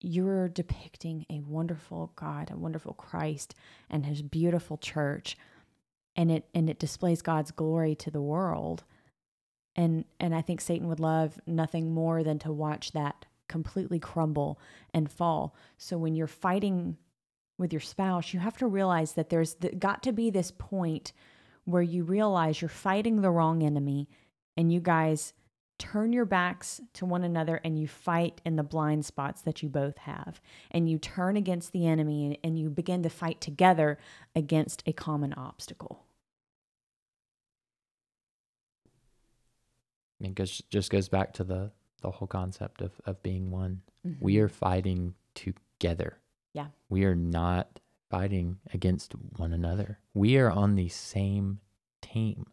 you're 0.00 0.48
depicting 0.48 1.24
a 1.30 1.40
wonderful 1.40 2.12
god 2.16 2.50
a 2.50 2.56
wonderful 2.56 2.94
christ 2.94 3.54
and 3.90 4.06
his 4.06 4.22
beautiful 4.22 4.76
church 4.78 5.36
and 6.16 6.30
it 6.30 6.48
and 6.54 6.68
it 6.68 6.78
displays 6.78 7.22
god's 7.22 7.50
glory 7.50 7.94
to 7.94 8.10
the 8.10 8.20
world 8.20 8.84
and 9.76 10.04
and 10.20 10.34
i 10.34 10.40
think 10.40 10.60
satan 10.60 10.88
would 10.88 11.00
love 11.00 11.40
nothing 11.46 11.92
more 11.92 12.22
than 12.22 12.38
to 12.38 12.52
watch 12.52 12.92
that 12.92 13.26
completely 13.52 13.98
crumble 13.98 14.58
and 14.94 15.12
fall. 15.12 15.54
So 15.76 15.98
when 15.98 16.14
you're 16.14 16.26
fighting 16.26 16.96
with 17.58 17.70
your 17.70 17.80
spouse, 17.80 18.32
you 18.32 18.40
have 18.40 18.56
to 18.56 18.66
realize 18.66 19.12
that 19.12 19.28
there's 19.28 19.56
got 19.78 20.02
to 20.04 20.12
be 20.12 20.30
this 20.30 20.50
point 20.50 21.12
where 21.64 21.82
you 21.82 22.02
realize 22.02 22.62
you're 22.62 22.70
fighting 22.70 23.20
the 23.20 23.30
wrong 23.30 23.62
enemy 23.62 24.08
and 24.56 24.72
you 24.72 24.80
guys 24.80 25.34
turn 25.78 26.12
your 26.12 26.24
backs 26.24 26.80
to 26.94 27.04
one 27.04 27.24
another 27.24 27.60
and 27.64 27.78
you 27.78 27.88
fight 27.88 28.40
in 28.44 28.56
the 28.56 28.62
blind 28.62 29.04
spots 29.04 29.42
that 29.42 29.62
you 29.62 29.68
both 29.68 29.98
have. 29.98 30.40
And 30.70 30.88
you 30.88 30.98
turn 30.98 31.36
against 31.36 31.72
the 31.72 31.86
enemy 31.86 32.38
and 32.44 32.58
you 32.58 32.70
begin 32.70 33.02
to 33.02 33.10
fight 33.10 33.40
together 33.40 33.98
against 34.34 34.82
a 34.86 34.92
common 34.92 35.32
obstacle. 35.32 36.04
It 40.20 40.34
goes, 40.36 40.62
just 40.70 40.90
goes 40.90 41.08
back 41.08 41.32
to 41.34 41.44
the 41.44 41.72
the 42.02 42.10
whole 42.10 42.28
concept 42.28 42.82
of, 42.82 42.92
of 43.06 43.22
being 43.22 43.50
one. 43.50 43.80
Mm-hmm. 44.06 44.24
We 44.24 44.38
are 44.38 44.48
fighting 44.48 45.14
together. 45.34 46.18
Yeah. 46.52 46.66
We 46.88 47.04
are 47.04 47.14
not 47.14 47.80
fighting 48.10 48.58
against 48.74 49.14
one 49.36 49.52
another. 49.52 49.98
We 50.12 50.36
are 50.36 50.50
on 50.50 50.74
the 50.74 50.88
same 50.88 51.60
team. 52.02 52.46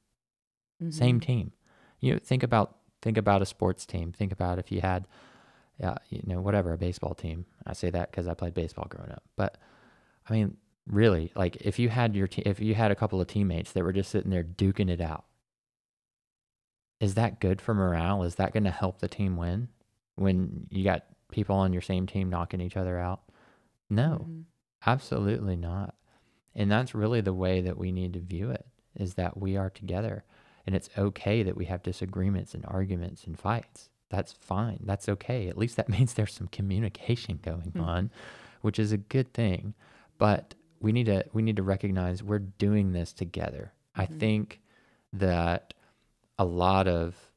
Mm-hmm. 0.81 0.91
Same 0.91 1.19
team. 1.19 1.51
You 1.99 2.13
know, 2.13 2.19
think 2.23 2.43
about 2.43 2.77
think 3.01 3.17
about 3.17 3.41
a 3.41 3.45
sports 3.45 3.85
team. 3.85 4.11
Think 4.11 4.31
about 4.31 4.59
if 4.59 4.71
you 4.71 4.81
had 4.81 5.07
yeah, 5.79 5.95
you 6.09 6.21
know, 6.25 6.41
whatever, 6.41 6.73
a 6.73 6.77
baseball 6.77 7.13
team. 7.13 7.45
I 7.65 7.71
say 7.73 7.89
that 7.91 8.11
cuz 8.11 8.27
I 8.27 8.33
played 8.33 8.53
baseball 8.53 8.87
growing 8.89 9.11
up. 9.11 9.23
But 9.37 9.57
I 10.29 10.33
mean, 10.33 10.57
really, 10.85 11.31
like 11.35 11.55
if 11.57 11.79
you 11.79 11.89
had 11.89 12.15
your 12.15 12.27
te- 12.27 12.41
if 12.45 12.59
you 12.59 12.75
had 12.75 12.91
a 12.91 12.95
couple 12.95 13.21
of 13.21 13.27
teammates 13.27 13.71
that 13.71 13.83
were 13.83 13.93
just 13.93 14.11
sitting 14.11 14.29
there 14.31 14.43
duking 14.43 14.89
it 14.89 15.01
out 15.01 15.25
is 16.99 17.13
that 17.15 17.39
good 17.39 17.61
for 17.61 17.73
morale? 17.73 18.23
Is 18.23 18.35
that 18.35 18.51
going 18.53 18.65
to 18.65 18.71
help 18.71 18.99
the 18.99 19.07
team 19.07 19.37
win 19.37 19.69
when 20.15 20.67
you 20.69 20.83
got 20.83 21.05
people 21.31 21.55
on 21.55 21.71
your 21.71 21.81
same 21.81 22.05
team 22.05 22.29
knocking 22.29 22.59
each 22.61 22.75
other 22.77 22.99
out? 22.99 23.21
No, 23.89 24.27
Mm-hmm. 24.29 24.41
absolutely 24.85 25.55
not. 25.55 25.95
And 26.53 26.69
that's 26.69 26.93
really 26.93 27.21
the 27.21 27.33
way 27.33 27.61
that 27.61 27.77
we 27.77 27.91
need 27.91 28.13
to 28.13 28.19
view 28.19 28.49
it 28.51 28.65
is 28.95 29.13
that 29.13 29.37
we 29.37 29.55
are 29.55 29.69
together 29.69 30.25
and 30.65 30.75
it's 30.75 30.89
okay 30.97 31.43
that 31.43 31.55
we 31.57 31.65
have 31.65 31.81
disagreements 31.83 32.53
and 32.53 32.65
arguments 32.67 33.23
and 33.25 33.37
fights. 33.39 33.89
That's 34.09 34.31
fine. 34.33 34.79
That's 34.83 35.07
okay. 35.09 35.47
At 35.47 35.57
least 35.57 35.75
that 35.77 35.89
means 35.95 36.13
there's 36.13 36.33
some 36.33 36.47
communication 36.47 37.39
going 37.43 37.71
Mhm. 37.73 37.85
on, 37.87 38.11
which 38.61 38.79
is 38.79 38.91
a 38.91 38.97
good 38.97 39.33
thing. 39.33 39.73
But 40.17 40.55
we 40.79 40.91
need 40.91 41.05
to 41.07 41.25
we 41.33 41.41
need 41.41 41.55
to 41.57 41.63
recognize 41.63 42.23
we're 42.23 42.39
doing 42.39 42.91
this 42.93 43.13
together. 43.13 43.73
I 43.95 44.05
Mhm. 44.05 44.19
think 44.19 44.61
that 45.13 45.73
a 46.37 46.45
lot 46.45 46.87
of 46.87 47.31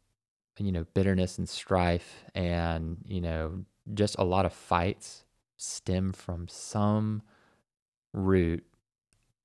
you 0.59 0.71
know 0.73 0.85
bitterness 0.95 1.39
and 1.39 1.49
strife 1.49 2.25
and 2.35 2.99
you 3.07 3.21
know 3.21 3.65
just 3.95 4.17
a 4.19 4.25
lot 4.25 4.47
of 4.47 4.53
fights 4.53 5.25
stem 5.57 6.13
from 6.13 6.47
some 6.49 7.23
root 8.13 8.65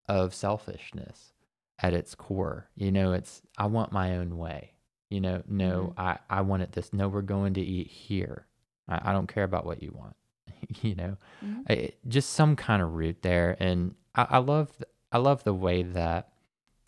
of 0.08 0.34
selfishness 0.34 1.34
at 1.80 1.94
its 1.94 2.16
core 2.16 2.70
you 2.76 2.92
know 2.92 3.14
it's 3.14 3.42
i 3.58 3.66
want 3.66 3.92
my 3.92 4.18
own 4.18 4.38
way 4.38 4.72
you 5.10 5.22
know 5.22 5.42
no 5.48 5.94
i 5.98 6.18
i 6.30 6.42
want 6.42 6.62
it 6.64 6.72
this 6.72 6.92
no 6.94 7.08
we're 7.08 7.22
going 7.22 7.54
to 7.54 7.62
eat 7.62 7.88
here 7.88 8.48
i, 8.88 9.10
I 9.10 9.14
don't 9.14 9.28
care 9.28 9.44
about 9.44 9.66
what 9.66 9.82
you 9.84 9.92
want 9.96 10.16
you 10.82 10.96
know 10.96 11.18
Mhm. 11.46 11.64
I, 11.70 11.92
just 12.08 12.32
some 12.32 12.56
kind 12.56 12.82
of 12.82 12.94
root 12.94 13.22
there 13.22 13.56
and 13.60 13.94
i, 14.16 14.26
I 14.32 14.38
love 14.40 14.72
i 15.12 15.18
love 15.20 15.44
the 15.44 15.54
way 15.54 15.84
that 15.84 16.30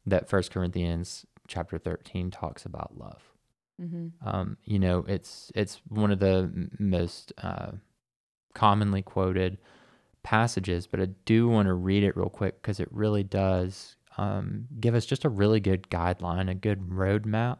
that 0.06 0.28
first 0.28 0.52
corinthians 0.52 1.26
chapter 1.48 1.78
13 1.78 2.30
talks 2.32 2.66
about 2.66 2.98
love. 2.98 3.22
Mm-hmm. 3.82 4.28
Um, 4.28 4.58
you 4.66 4.78
know, 4.80 5.04
it's 5.08 5.52
it's 5.56 5.82
one 5.88 6.12
of 6.12 6.20
the 6.20 6.50
m- 6.54 6.72
most 6.80 7.32
uh, 7.42 7.72
commonly 8.54 9.02
quoted 9.02 9.58
passages, 10.24 10.86
but 10.88 11.00
I 11.00 11.06
do 11.26 11.48
want 11.48 11.68
to 11.68 11.74
read 11.74 12.04
it 12.04 12.16
real 12.18 12.30
quick 12.30 12.62
because 12.62 12.80
it 12.80 12.88
really 12.92 13.24
does 13.24 13.96
um, 14.20 14.68
give 14.82 14.96
us 14.96 15.06
just 15.06 15.24
a 15.24 15.30
really 15.30 15.62
good 15.62 15.90
guideline, 15.90 16.50
a 16.50 16.54
good 16.54 16.90
roadmap 16.90 17.60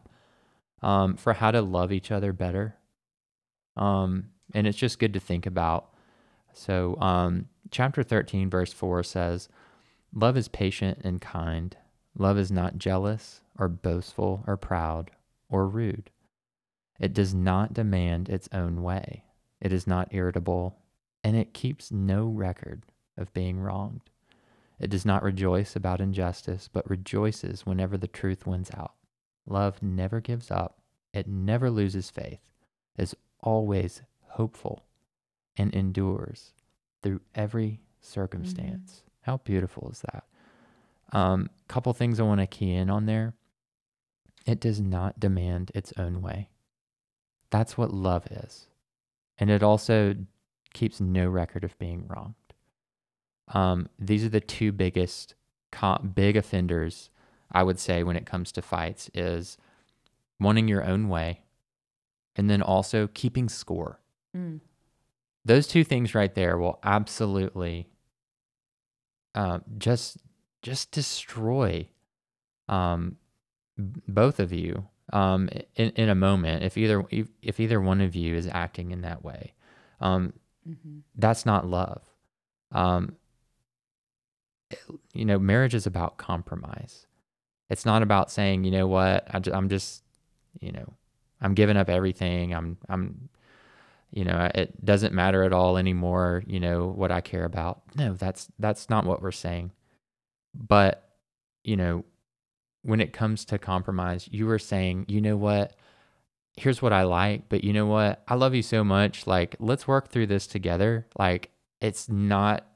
um, 0.82 1.16
for 1.16 1.32
how 1.32 1.50
to 1.50 1.62
love 1.62 1.90
each 1.90 2.10
other 2.10 2.34
better. 2.34 2.76
Um, 3.78 4.26
and 4.52 4.66
it's 4.66 4.76
just 4.76 4.98
good 4.98 5.14
to 5.14 5.20
think 5.20 5.46
about. 5.46 5.94
So, 6.52 7.00
um, 7.00 7.48
chapter 7.70 8.02
13, 8.02 8.50
verse 8.50 8.74
4 8.74 9.02
says, 9.02 9.48
Love 10.14 10.36
is 10.36 10.48
patient 10.48 10.98
and 11.02 11.18
kind. 11.18 11.74
Love 12.18 12.36
is 12.36 12.52
not 12.52 12.76
jealous 12.76 13.40
or 13.58 13.68
boastful 13.68 14.44
or 14.46 14.58
proud 14.58 15.10
or 15.48 15.66
rude. 15.66 16.10
It 16.98 17.14
does 17.14 17.32
not 17.32 17.72
demand 17.72 18.28
its 18.28 18.50
own 18.52 18.82
way. 18.82 19.24
It 19.62 19.72
is 19.72 19.86
not 19.86 20.08
irritable, 20.12 20.76
and 21.24 21.36
it 21.36 21.54
keeps 21.54 21.90
no 21.90 22.26
record 22.26 22.82
of 23.16 23.32
being 23.32 23.60
wronged. 23.60 24.09
It 24.80 24.88
does 24.88 25.04
not 25.04 25.22
rejoice 25.22 25.76
about 25.76 26.00
injustice, 26.00 26.68
but 26.72 26.88
rejoices 26.88 27.66
whenever 27.66 27.98
the 27.98 28.08
truth 28.08 28.46
wins 28.46 28.70
out. 28.74 28.94
Love 29.46 29.82
never 29.82 30.20
gives 30.20 30.50
up. 30.50 30.80
It 31.12 31.28
never 31.28 31.70
loses 31.70 32.08
faith, 32.08 32.40
is 32.96 33.14
always 33.40 34.02
hopeful, 34.28 34.86
and 35.56 35.74
endures 35.74 36.54
through 37.02 37.20
every 37.34 37.80
circumstance. 38.00 39.02
How 39.22 39.38
beautiful 39.38 39.90
is 39.90 40.02
that? 40.12 40.24
Um, 41.12 41.50
couple 41.68 41.92
things 41.92 42.18
I 42.18 42.22
want 42.22 42.40
to 42.40 42.46
key 42.46 42.72
in 42.72 42.88
on 42.88 43.06
there. 43.06 43.34
It 44.46 44.60
does 44.60 44.80
not 44.80 45.20
demand 45.20 45.72
its 45.74 45.92
own 45.98 46.22
way. 46.22 46.48
That's 47.50 47.76
what 47.76 47.92
love 47.92 48.26
is. 48.30 48.68
And 49.36 49.50
it 49.50 49.62
also 49.62 50.14
keeps 50.72 51.00
no 51.00 51.26
record 51.28 51.64
of 51.64 51.78
being 51.78 52.06
wronged. 52.06 52.34
Um, 53.50 53.88
these 53.98 54.24
are 54.24 54.28
the 54.28 54.40
two 54.40 54.72
biggest 54.72 55.34
co- 55.72 55.98
big 55.98 56.36
offenders 56.36 57.10
I 57.52 57.62
would 57.64 57.78
say 57.80 58.02
when 58.04 58.16
it 58.16 58.26
comes 58.26 58.52
to 58.52 58.62
fights 58.62 59.10
is 59.12 59.58
wanting 60.38 60.68
your 60.68 60.84
own 60.84 61.08
way 61.08 61.40
and 62.36 62.48
then 62.48 62.62
also 62.62 63.08
keeping 63.12 63.48
score. 63.48 63.98
Mm. 64.36 64.60
Those 65.44 65.66
two 65.66 65.82
things 65.82 66.14
right 66.14 66.32
there 66.34 66.56
will 66.58 66.78
absolutely 66.84 67.88
um, 69.34 69.62
just 69.78 70.18
just 70.62 70.90
destroy 70.90 71.88
um, 72.68 73.16
b- 73.76 74.00
both 74.06 74.38
of 74.38 74.52
you 74.52 74.86
um, 75.12 75.48
in, 75.74 75.90
in 75.90 76.08
a 76.08 76.14
moment 76.14 76.62
if 76.62 76.76
either 76.76 77.04
if, 77.10 77.28
if 77.42 77.58
either 77.58 77.80
one 77.80 78.00
of 78.00 78.14
you 78.14 78.34
is 78.36 78.46
acting 78.46 78.90
in 78.92 79.00
that 79.02 79.24
way. 79.24 79.54
Um, 80.00 80.32
Mm-hmm. 80.68 80.98
that's 81.16 81.46
not 81.46 81.66
love. 81.66 82.02
Um, 82.70 83.16
you 85.12 85.24
know, 85.24 85.38
marriage 85.38 85.74
is 85.74 85.86
about 85.86 86.16
compromise. 86.16 87.06
It's 87.68 87.86
not 87.86 88.02
about 88.02 88.30
saying, 88.30 88.64
you 88.64 88.70
know 88.70 88.86
what, 88.86 89.26
I 89.32 89.40
I'm 89.52 89.68
just, 89.68 90.02
you 90.60 90.72
know, 90.72 90.92
I'm 91.40 91.54
giving 91.54 91.76
up 91.76 91.88
everything. 91.88 92.52
I'm, 92.54 92.76
I'm, 92.88 93.28
you 94.12 94.24
know, 94.24 94.50
it 94.54 94.84
doesn't 94.84 95.14
matter 95.14 95.44
at 95.44 95.52
all 95.52 95.76
anymore. 95.76 96.42
You 96.46 96.58
know 96.60 96.86
what 96.86 97.12
I 97.12 97.20
care 97.20 97.44
about. 97.44 97.82
No, 97.94 98.14
that's 98.14 98.48
that's 98.58 98.90
not 98.90 99.06
what 99.06 99.22
we're 99.22 99.30
saying. 99.30 99.70
But, 100.52 101.08
you 101.62 101.76
know, 101.76 102.04
when 102.82 103.00
it 103.00 103.12
comes 103.12 103.44
to 103.46 103.58
compromise, 103.58 104.28
you 104.32 104.50
are 104.50 104.58
saying, 104.58 105.06
you 105.08 105.20
know 105.20 105.36
what, 105.36 105.76
here's 106.56 106.82
what 106.82 106.92
I 106.92 107.04
like, 107.04 107.48
but 107.48 107.62
you 107.62 107.72
know 107.72 107.86
what? 107.86 108.22
I 108.26 108.34
love 108.34 108.54
you 108.54 108.62
so 108.62 108.82
much. 108.82 109.26
Like, 109.26 109.54
let's 109.60 109.86
work 109.86 110.08
through 110.08 110.26
this 110.26 110.46
together. 110.46 111.06
Like, 111.18 111.50
it's 111.80 112.08
not 112.08 112.66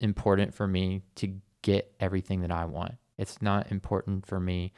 important 0.00 0.54
for 0.54 0.66
me 0.66 1.02
to 1.16 1.34
get 1.62 1.92
everything 2.00 2.40
that 2.42 2.50
I 2.50 2.64
want. 2.64 2.94
It's 3.18 3.40
not 3.40 3.70
important 3.70 4.26
for 4.26 4.40
me 4.40 4.72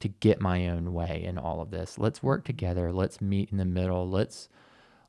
to 0.00 0.08
get 0.08 0.40
my 0.40 0.68
own 0.68 0.92
way 0.92 1.22
in 1.24 1.38
all 1.38 1.60
of 1.60 1.70
this. 1.70 1.98
Let's 1.98 2.22
work 2.22 2.44
together. 2.44 2.92
Let's 2.92 3.20
meet 3.20 3.50
in 3.50 3.58
the 3.58 3.64
middle. 3.64 4.08
Let's 4.08 4.48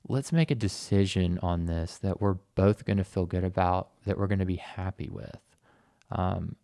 let's 0.08 0.32
make 0.32 0.52
a 0.52 0.56
decision 0.56 1.40
on 1.44 1.66
this 1.66 1.98
that 2.00 2.20
we're 2.22 2.38
both 2.56 2.86
going 2.86 2.98
to 2.98 3.04
feel 3.04 3.26
good 3.26 3.44
about, 3.44 3.90
that 4.06 4.18
we're 4.18 4.28
going 4.28 4.40
to 4.40 4.46
be 4.46 4.56
happy 4.56 5.10
with. 5.10 5.40
Um, 6.12 6.56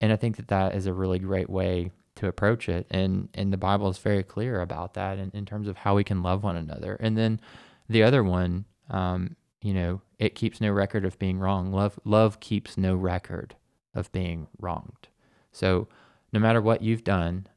and 0.00 0.12
I 0.12 0.16
think 0.16 0.36
that 0.36 0.48
that 0.48 0.74
is 0.74 0.86
a 0.86 0.92
really 0.92 1.18
great 1.18 1.48
way 1.48 1.90
to 2.16 2.28
approach 2.28 2.68
it. 2.68 2.86
And, 2.90 3.28
and 3.34 3.52
the 3.52 3.56
Bible 3.56 3.88
is 3.88 3.98
very 3.98 4.22
clear 4.22 4.60
about 4.60 4.94
that 4.94 5.18
in, 5.18 5.30
in 5.32 5.46
terms 5.46 5.68
of 5.68 5.76
how 5.78 5.94
we 5.94 6.04
can 6.04 6.22
love 6.22 6.42
one 6.42 6.56
another. 6.56 6.96
And 7.00 7.16
then 7.16 7.40
the 7.88 8.02
other 8.02 8.22
one, 8.22 8.66
um, 8.90 9.36
you 9.66 9.74
know, 9.74 10.00
it 10.20 10.36
keeps 10.36 10.60
no 10.60 10.70
record 10.70 11.04
of 11.04 11.18
being 11.18 11.40
wrong. 11.40 11.72
Love, 11.72 11.98
love 12.04 12.38
keeps 12.38 12.78
no 12.78 12.94
record 12.94 13.56
of 13.94 14.12
being 14.12 14.46
wronged. 14.60 15.08
So 15.50 15.88
no 16.32 16.38
matter 16.38 16.62
what 16.62 16.82
you've 16.82 17.02
done, 17.02 17.48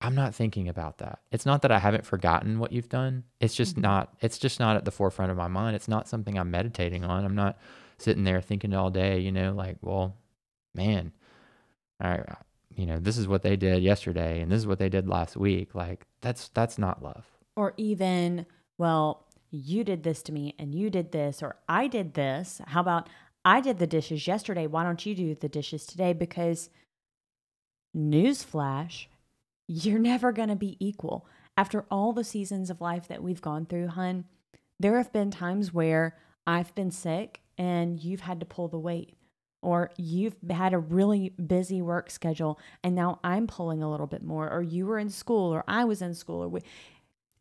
I'm 0.00 0.14
not 0.14 0.32
thinking 0.32 0.68
about 0.68 0.98
that. 0.98 1.18
It's 1.32 1.44
not 1.44 1.62
that 1.62 1.72
I 1.72 1.80
haven't 1.80 2.06
forgotten 2.06 2.60
what 2.60 2.70
you've 2.70 2.88
done. 2.88 3.24
It's 3.40 3.56
just 3.56 3.72
mm-hmm. 3.72 3.82
not 3.82 4.14
it's 4.20 4.38
just 4.38 4.60
not 4.60 4.76
at 4.76 4.84
the 4.84 4.92
forefront 4.92 5.32
of 5.32 5.36
my 5.36 5.48
mind. 5.48 5.74
It's 5.74 5.88
not 5.88 6.08
something 6.08 6.38
I'm 6.38 6.52
meditating 6.52 7.04
on. 7.04 7.24
I'm 7.24 7.34
not 7.34 7.58
sitting 7.98 8.22
there 8.22 8.40
thinking 8.40 8.72
all 8.72 8.90
day, 8.90 9.18
you 9.18 9.32
know, 9.32 9.52
like, 9.52 9.78
well, 9.80 10.14
man, 10.72 11.10
I 11.98 12.20
you 12.76 12.86
know, 12.86 13.00
this 13.00 13.18
is 13.18 13.26
what 13.26 13.42
they 13.42 13.56
did 13.56 13.82
yesterday 13.82 14.40
and 14.40 14.52
this 14.52 14.58
is 14.58 14.68
what 14.68 14.78
they 14.78 14.88
did 14.88 15.08
last 15.08 15.36
week. 15.36 15.74
Like 15.74 16.06
that's 16.20 16.46
that's 16.50 16.78
not 16.78 17.02
love. 17.02 17.26
Or 17.56 17.74
even, 17.76 18.46
well, 18.78 19.25
you 19.50 19.84
did 19.84 20.02
this 20.02 20.22
to 20.22 20.32
me 20.32 20.54
and 20.58 20.74
you 20.74 20.90
did 20.90 21.12
this 21.12 21.42
or 21.42 21.56
I 21.68 21.86
did 21.86 22.14
this. 22.14 22.60
How 22.66 22.80
about 22.80 23.08
I 23.44 23.60
did 23.60 23.78
the 23.78 23.86
dishes 23.86 24.26
yesterday. 24.26 24.66
Why 24.66 24.82
don't 24.82 25.06
you 25.06 25.14
do 25.14 25.34
the 25.36 25.48
dishes 25.48 25.86
today? 25.86 26.12
Because 26.12 26.68
newsflash, 27.96 29.06
you're 29.68 30.00
never 30.00 30.32
going 30.32 30.48
to 30.48 30.56
be 30.56 30.76
equal. 30.80 31.26
After 31.56 31.86
all 31.90 32.12
the 32.12 32.24
seasons 32.24 32.70
of 32.70 32.80
life 32.80 33.06
that 33.08 33.22
we've 33.22 33.40
gone 33.40 33.64
through, 33.64 33.88
hun, 33.88 34.24
there 34.80 34.96
have 34.96 35.12
been 35.12 35.30
times 35.30 35.72
where 35.72 36.16
I've 36.44 36.74
been 36.74 36.90
sick 36.90 37.40
and 37.56 38.02
you've 38.02 38.20
had 38.20 38.40
to 38.40 38.46
pull 38.46 38.68
the 38.68 38.78
weight, 38.78 39.16
or 39.62 39.90
you've 39.96 40.36
had 40.50 40.74
a 40.74 40.78
really 40.78 41.30
busy 41.30 41.80
work 41.80 42.10
schedule 42.10 42.60
and 42.84 42.94
now 42.94 43.18
I'm 43.24 43.46
pulling 43.46 43.82
a 43.82 43.90
little 43.90 44.06
bit 44.06 44.22
more, 44.22 44.50
or 44.50 44.60
you 44.60 44.86
were 44.86 44.98
in 44.98 45.08
school, 45.08 45.54
or 45.54 45.64
I 45.66 45.84
was 45.84 46.02
in 46.02 46.14
school, 46.14 46.42
or 46.42 46.48
we, 46.48 46.60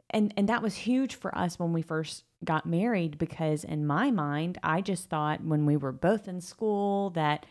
and 0.10 0.34
and 0.38 0.50
that 0.50 0.62
was 0.62 0.76
huge 0.76 1.16
for 1.16 1.36
us 1.38 1.60
when 1.60 1.74
we 1.74 1.82
first 1.82 2.24
got 2.44 2.66
married 2.66 3.18
because 3.18 3.64
in 3.64 3.88
my 3.88 4.12
mind 4.12 4.58
I 4.64 4.82
just 4.82 5.10
thought 5.10 5.44
when 5.44 5.66
we 5.66 5.78
were 5.78 5.92
both 5.92 6.28
in 6.28 6.42
school 6.42 7.10
that 7.12 7.46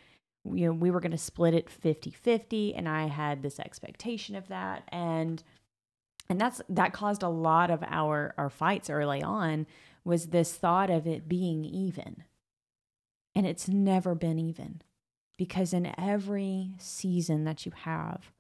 you 0.44 0.66
know, 0.66 0.72
we 0.72 0.90
were 0.90 1.00
going 1.00 1.10
to 1.10 1.18
split 1.18 1.54
it 1.54 1.68
50-50 1.68 2.74
and 2.76 2.88
I 2.88 3.06
had 3.06 3.42
this 3.42 3.58
expectation 3.58 4.36
of 4.36 4.48
that 4.48 4.84
and 4.88 5.42
and 6.28 6.40
that's 6.40 6.62
that 6.68 6.92
caused 6.92 7.22
a 7.22 7.28
lot 7.28 7.70
of 7.70 7.82
our 7.86 8.34
our 8.38 8.50
fights 8.50 8.88
early 8.88 9.22
on 9.22 9.66
was 10.04 10.26
this 10.26 10.54
thought 10.54 10.90
of 10.90 11.06
it 11.06 11.28
being 11.28 11.64
even. 11.64 12.24
And 13.34 13.46
it's 13.46 13.68
never 13.68 14.14
been 14.14 14.38
even 14.38 14.82
because 15.36 15.72
in 15.72 15.92
every 15.98 16.72
season 16.78 17.44
that 17.44 17.66
you 17.66 17.72
have 17.72 18.30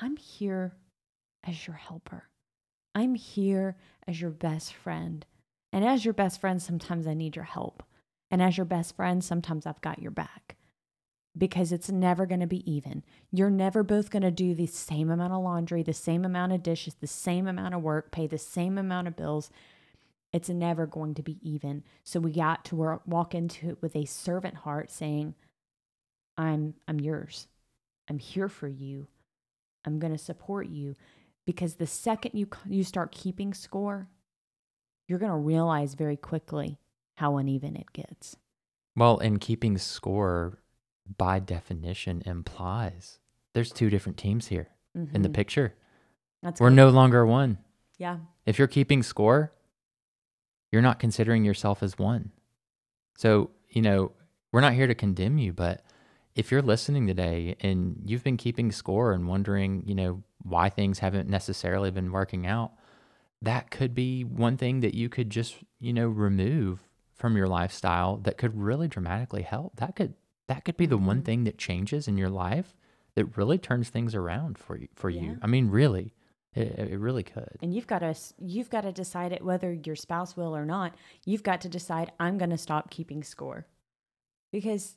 I'm 0.00 0.16
here 0.16 0.72
as 1.44 1.66
your 1.66 1.76
helper. 1.76 2.24
I'm 2.94 3.14
here 3.14 3.76
as 4.06 4.20
your 4.20 4.30
best 4.30 4.74
friend. 4.74 5.24
And 5.72 5.84
as 5.84 6.04
your 6.04 6.14
best 6.14 6.40
friend, 6.40 6.60
sometimes 6.60 7.06
I 7.06 7.14
need 7.14 7.36
your 7.36 7.46
help. 7.46 7.82
And 8.30 8.42
as 8.42 8.56
your 8.56 8.66
best 8.66 8.96
friend, 8.96 9.22
sometimes 9.22 9.66
I've 9.66 9.80
got 9.80 10.00
your 10.00 10.10
back 10.10 10.56
because 11.36 11.72
it's 11.72 11.90
never 11.90 12.26
going 12.26 12.40
to 12.40 12.46
be 12.46 12.70
even. 12.70 13.02
You're 13.30 13.50
never 13.50 13.82
both 13.82 14.10
going 14.10 14.22
to 14.22 14.30
do 14.30 14.54
the 14.54 14.66
same 14.66 15.10
amount 15.10 15.32
of 15.32 15.42
laundry, 15.42 15.82
the 15.82 15.94
same 15.94 16.24
amount 16.24 16.52
of 16.52 16.62
dishes, 16.62 16.94
the 16.94 17.06
same 17.06 17.46
amount 17.46 17.74
of 17.74 17.82
work, 17.82 18.10
pay 18.10 18.26
the 18.26 18.38
same 18.38 18.76
amount 18.76 19.08
of 19.08 19.16
bills. 19.16 19.50
It's 20.32 20.48
never 20.48 20.86
going 20.86 21.14
to 21.14 21.22
be 21.22 21.38
even. 21.42 21.84
So 22.04 22.20
we 22.20 22.32
got 22.32 22.64
to 22.66 22.76
work, 22.76 23.02
walk 23.06 23.34
into 23.34 23.70
it 23.70 23.82
with 23.82 23.96
a 23.96 24.04
servant 24.04 24.56
heart 24.56 24.90
saying, 24.90 25.34
I'm 26.36 26.74
I'm 26.88 27.00
yours. 27.00 27.48
I'm 28.08 28.18
here 28.18 28.48
for 28.48 28.68
you. 28.68 29.08
I'm 29.84 29.98
going 29.98 30.12
to 30.12 30.18
support 30.18 30.68
you 30.68 30.96
because 31.46 31.74
the 31.74 31.86
second 31.86 32.32
you 32.34 32.48
you 32.68 32.84
start 32.84 33.12
keeping 33.12 33.54
score, 33.54 34.08
you're 35.08 35.18
going 35.18 35.32
to 35.32 35.36
realize 35.36 35.94
very 35.94 36.16
quickly 36.16 36.78
how 37.16 37.36
uneven 37.36 37.76
it 37.76 37.92
gets. 37.92 38.36
Well, 38.96 39.18
and 39.18 39.40
keeping 39.40 39.78
score 39.78 40.58
by 41.18 41.38
definition 41.38 42.22
implies 42.26 43.18
there's 43.54 43.72
two 43.72 43.90
different 43.90 44.18
teams 44.18 44.48
here 44.48 44.68
mm-hmm. 44.96 45.14
in 45.14 45.22
the 45.22 45.28
mm-hmm. 45.28 45.34
picture. 45.34 45.74
That's 46.42 46.60
We're 46.60 46.70
good. 46.70 46.76
no 46.76 46.90
longer 46.90 47.24
one. 47.24 47.58
Yeah. 47.98 48.18
If 48.46 48.58
you're 48.58 48.68
keeping 48.68 49.02
score, 49.02 49.52
you're 50.70 50.82
not 50.82 50.98
considering 50.98 51.44
yourself 51.44 51.82
as 51.82 51.98
one. 51.98 52.32
So, 53.16 53.50
you 53.68 53.82
know, 53.82 54.12
we're 54.50 54.60
not 54.60 54.72
here 54.72 54.86
to 54.86 54.94
condemn 54.94 55.38
you, 55.38 55.52
but 55.52 55.82
if 56.34 56.50
you're 56.50 56.62
listening 56.62 57.06
today 57.06 57.56
and 57.60 58.00
you've 58.04 58.24
been 58.24 58.36
keeping 58.36 58.72
score 58.72 59.12
and 59.12 59.28
wondering, 59.28 59.82
you 59.86 59.94
know, 59.94 60.22
why 60.42 60.68
things 60.68 61.00
haven't 61.00 61.28
necessarily 61.28 61.90
been 61.90 62.12
working 62.12 62.46
out, 62.46 62.72
that 63.40 63.70
could 63.70 63.94
be 63.94 64.22
one 64.24 64.56
thing 64.56 64.80
that 64.80 64.94
you 64.94 65.08
could 65.08 65.30
just, 65.30 65.56
you 65.80 65.92
know, 65.92 66.08
remove 66.08 66.84
from 67.14 67.36
your 67.36 67.48
lifestyle 67.48 68.16
that 68.18 68.38
could 68.38 68.60
really 68.60 68.88
dramatically 68.88 69.42
help. 69.42 69.76
That 69.76 69.96
could 69.96 70.14
that 70.48 70.64
could 70.64 70.76
be 70.76 70.86
the 70.86 70.98
one 70.98 71.18
mm-hmm. 71.18 71.24
thing 71.24 71.44
that 71.44 71.56
changes 71.56 72.08
in 72.08 72.16
your 72.16 72.28
life 72.28 72.76
that 73.14 73.36
really 73.36 73.58
turns 73.58 73.88
things 73.88 74.14
around 74.14 74.58
for 74.58 74.76
you 74.76 74.88
for 74.94 75.10
yeah. 75.10 75.22
you. 75.22 75.38
I 75.42 75.46
mean, 75.46 75.70
really. 75.70 76.14
It, 76.54 76.90
it 76.90 76.98
really 76.98 77.22
could. 77.22 77.56
And 77.62 77.72
you've 77.72 77.86
got 77.86 78.00
to 78.00 78.14
you've 78.38 78.68
got 78.68 78.82
to 78.82 78.92
decide 78.92 79.32
it 79.32 79.42
whether 79.42 79.72
your 79.72 79.96
spouse 79.96 80.36
will 80.36 80.54
or 80.54 80.66
not. 80.66 80.94
You've 81.24 81.42
got 81.42 81.62
to 81.62 81.68
decide 81.68 82.12
I'm 82.20 82.36
going 82.36 82.50
to 82.50 82.58
stop 82.58 82.90
keeping 82.90 83.22
score. 83.22 83.66
Because 84.52 84.96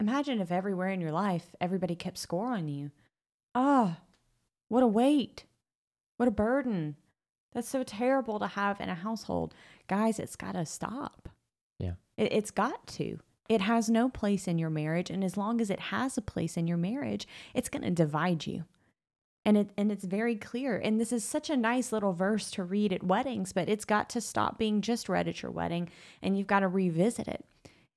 imagine 0.00 0.40
if 0.40 0.50
everywhere 0.50 0.88
in 0.88 1.00
your 1.00 1.12
life 1.12 1.54
everybody 1.60 1.94
kept 1.94 2.16
score 2.16 2.54
on 2.54 2.68
you. 2.68 2.90
Ah, 3.54 3.98
oh, 3.98 4.02
what 4.72 4.82
a 4.82 4.86
weight. 4.86 5.44
What 6.16 6.28
a 6.28 6.32
burden. 6.32 6.96
That's 7.52 7.68
so 7.68 7.82
terrible 7.82 8.38
to 8.38 8.46
have 8.46 8.80
in 8.80 8.88
a 8.88 8.94
household. 8.94 9.54
Guys, 9.86 10.18
it's 10.18 10.34
got 10.34 10.52
to 10.52 10.64
stop. 10.64 11.28
Yeah. 11.78 11.96
It, 12.16 12.32
it's 12.32 12.50
got 12.50 12.86
to. 12.86 13.18
It 13.50 13.60
has 13.60 13.90
no 13.90 14.08
place 14.08 14.48
in 14.48 14.56
your 14.56 14.70
marriage. 14.70 15.10
And 15.10 15.22
as 15.22 15.36
long 15.36 15.60
as 15.60 15.68
it 15.68 15.78
has 15.78 16.16
a 16.16 16.22
place 16.22 16.56
in 16.56 16.66
your 16.66 16.78
marriage, 16.78 17.28
it's 17.52 17.68
going 17.68 17.82
to 17.82 17.90
divide 17.90 18.46
you. 18.46 18.64
And 19.44 19.58
it 19.58 19.70
and 19.76 19.92
it's 19.92 20.04
very 20.04 20.36
clear. 20.36 20.78
And 20.78 20.98
this 20.98 21.12
is 21.12 21.22
such 21.22 21.50
a 21.50 21.56
nice 21.56 21.92
little 21.92 22.14
verse 22.14 22.50
to 22.52 22.64
read 22.64 22.94
at 22.94 23.04
weddings, 23.04 23.52
but 23.52 23.68
it's 23.68 23.84
got 23.84 24.08
to 24.10 24.22
stop 24.22 24.56
being 24.56 24.80
just 24.80 25.06
read 25.06 25.28
at 25.28 25.42
your 25.42 25.50
wedding 25.50 25.90
and 26.22 26.38
you've 26.38 26.46
got 26.46 26.60
to 26.60 26.68
revisit 26.68 27.28
it. 27.28 27.44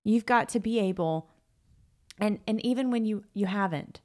You've 0.03 0.25
got 0.25 0.49
to 0.49 0.59
be 0.59 0.79
able 0.79 1.29
and 2.19 2.39
and 2.45 2.59
even 2.65 2.91
when 2.91 3.05
you 3.05 3.23
you 3.33 3.45
haven't, 3.45 4.01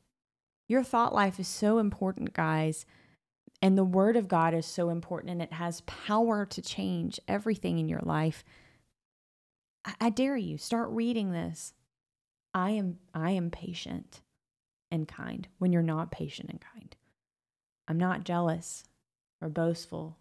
your 0.70 0.85
thought 0.85 1.12
life 1.12 1.40
is 1.40 1.48
so 1.48 1.78
important, 1.78 2.33
guys. 2.33 2.87
And 3.61 3.76
the 3.76 3.83
word 3.83 4.16
of 4.16 4.28
God 4.28 4.54
is 4.54 4.64
so 4.64 4.88
important 4.88 5.33
and 5.33 5.42
it 5.42 5.54
has 5.54 5.80
power 5.83 6.46
to 6.46 6.62
change 6.62 7.18
everything 7.26 7.78
in 7.78 7.88
your 7.88 8.00
life. 8.04 8.44
I, 9.85 9.94
I 10.00 10.11
dare 10.11 10.37
you, 10.37 10.59
start 10.59 10.88
reading 10.90 11.33
this. 11.33 11.74
I 12.54 12.70
am 12.70 12.98
I 13.12 13.33
am 13.33 13.50
patient 13.50 14.22
and 14.92 15.09
kind 15.09 15.48
when 15.59 15.72
you're 15.72 15.83
not 15.83 16.12
patient 16.12 16.50
and 16.50 16.61
kind. 16.61 16.94
I'm 17.88 17.98
not 17.98 18.24
jealous 18.24 18.85
or 19.42 19.48
boastful 19.48 20.18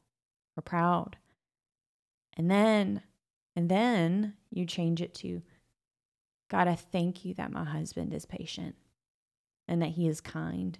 or 0.57 0.61
proud. 0.61 1.17
And 2.35 2.49
then 2.49 3.03
and 3.55 3.69
then 3.69 4.33
you 4.49 4.65
change 4.65 4.99
it 4.99 5.13
to 5.15 5.43
God, 6.49 6.67
I 6.67 6.73
thank 6.73 7.23
you 7.23 7.35
that 7.35 7.51
my 7.51 7.65
husband 7.65 8.15
is 8.15 8.25
patient 8.25 8.75
and 9.69 9.81
that 9.81 9.91
he 9.91 10.07
is 10.07 10.19
kind. 10.19 10.77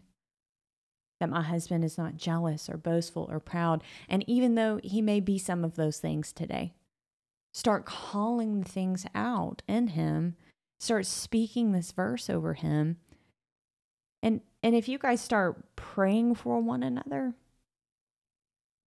That 1.22 1.30
my 1.30 1.44
husband 1.44 1.86
is 1.86 1.98
not 1.98 2.18
jealous 2.18 2.70
or 2.70 2.78
boastful 2.78 3.28
or 3.30 3.40
proud. 3.40 3.84
And 4.10 4.26
even 4.28 4.56
though 4.56 4.80
he 4.84 5.02
may 5.02 5.22
be 5.22 5.38
some 5.38 5.64
of 5.64 5.76
those 5.76 6.00
things 6.00 6.34
today, 6.34 6.74
Start 7.52 7.86
calling 7.86 8.60
the 8.60 8.70
things 8.70 9.06
out 9.16 9.62
in 9.68 9.88
him. 9.90 10.36
Start 10.80 11.06
speaking 11.06 11.72
this 11.72 11.92
verse 11.92 12.30
over 12.30 12.54
him. 12.54 12.98
And 14.22 14.42
and 14.62 14.76
if 14.76 14.88
you 14.88 14.98
guys 14.98 15.22
start 15.22 15.76
praying 15.76 16.36
for 16.36 16.60
one 16.60 16.84
another, 16.84 17.34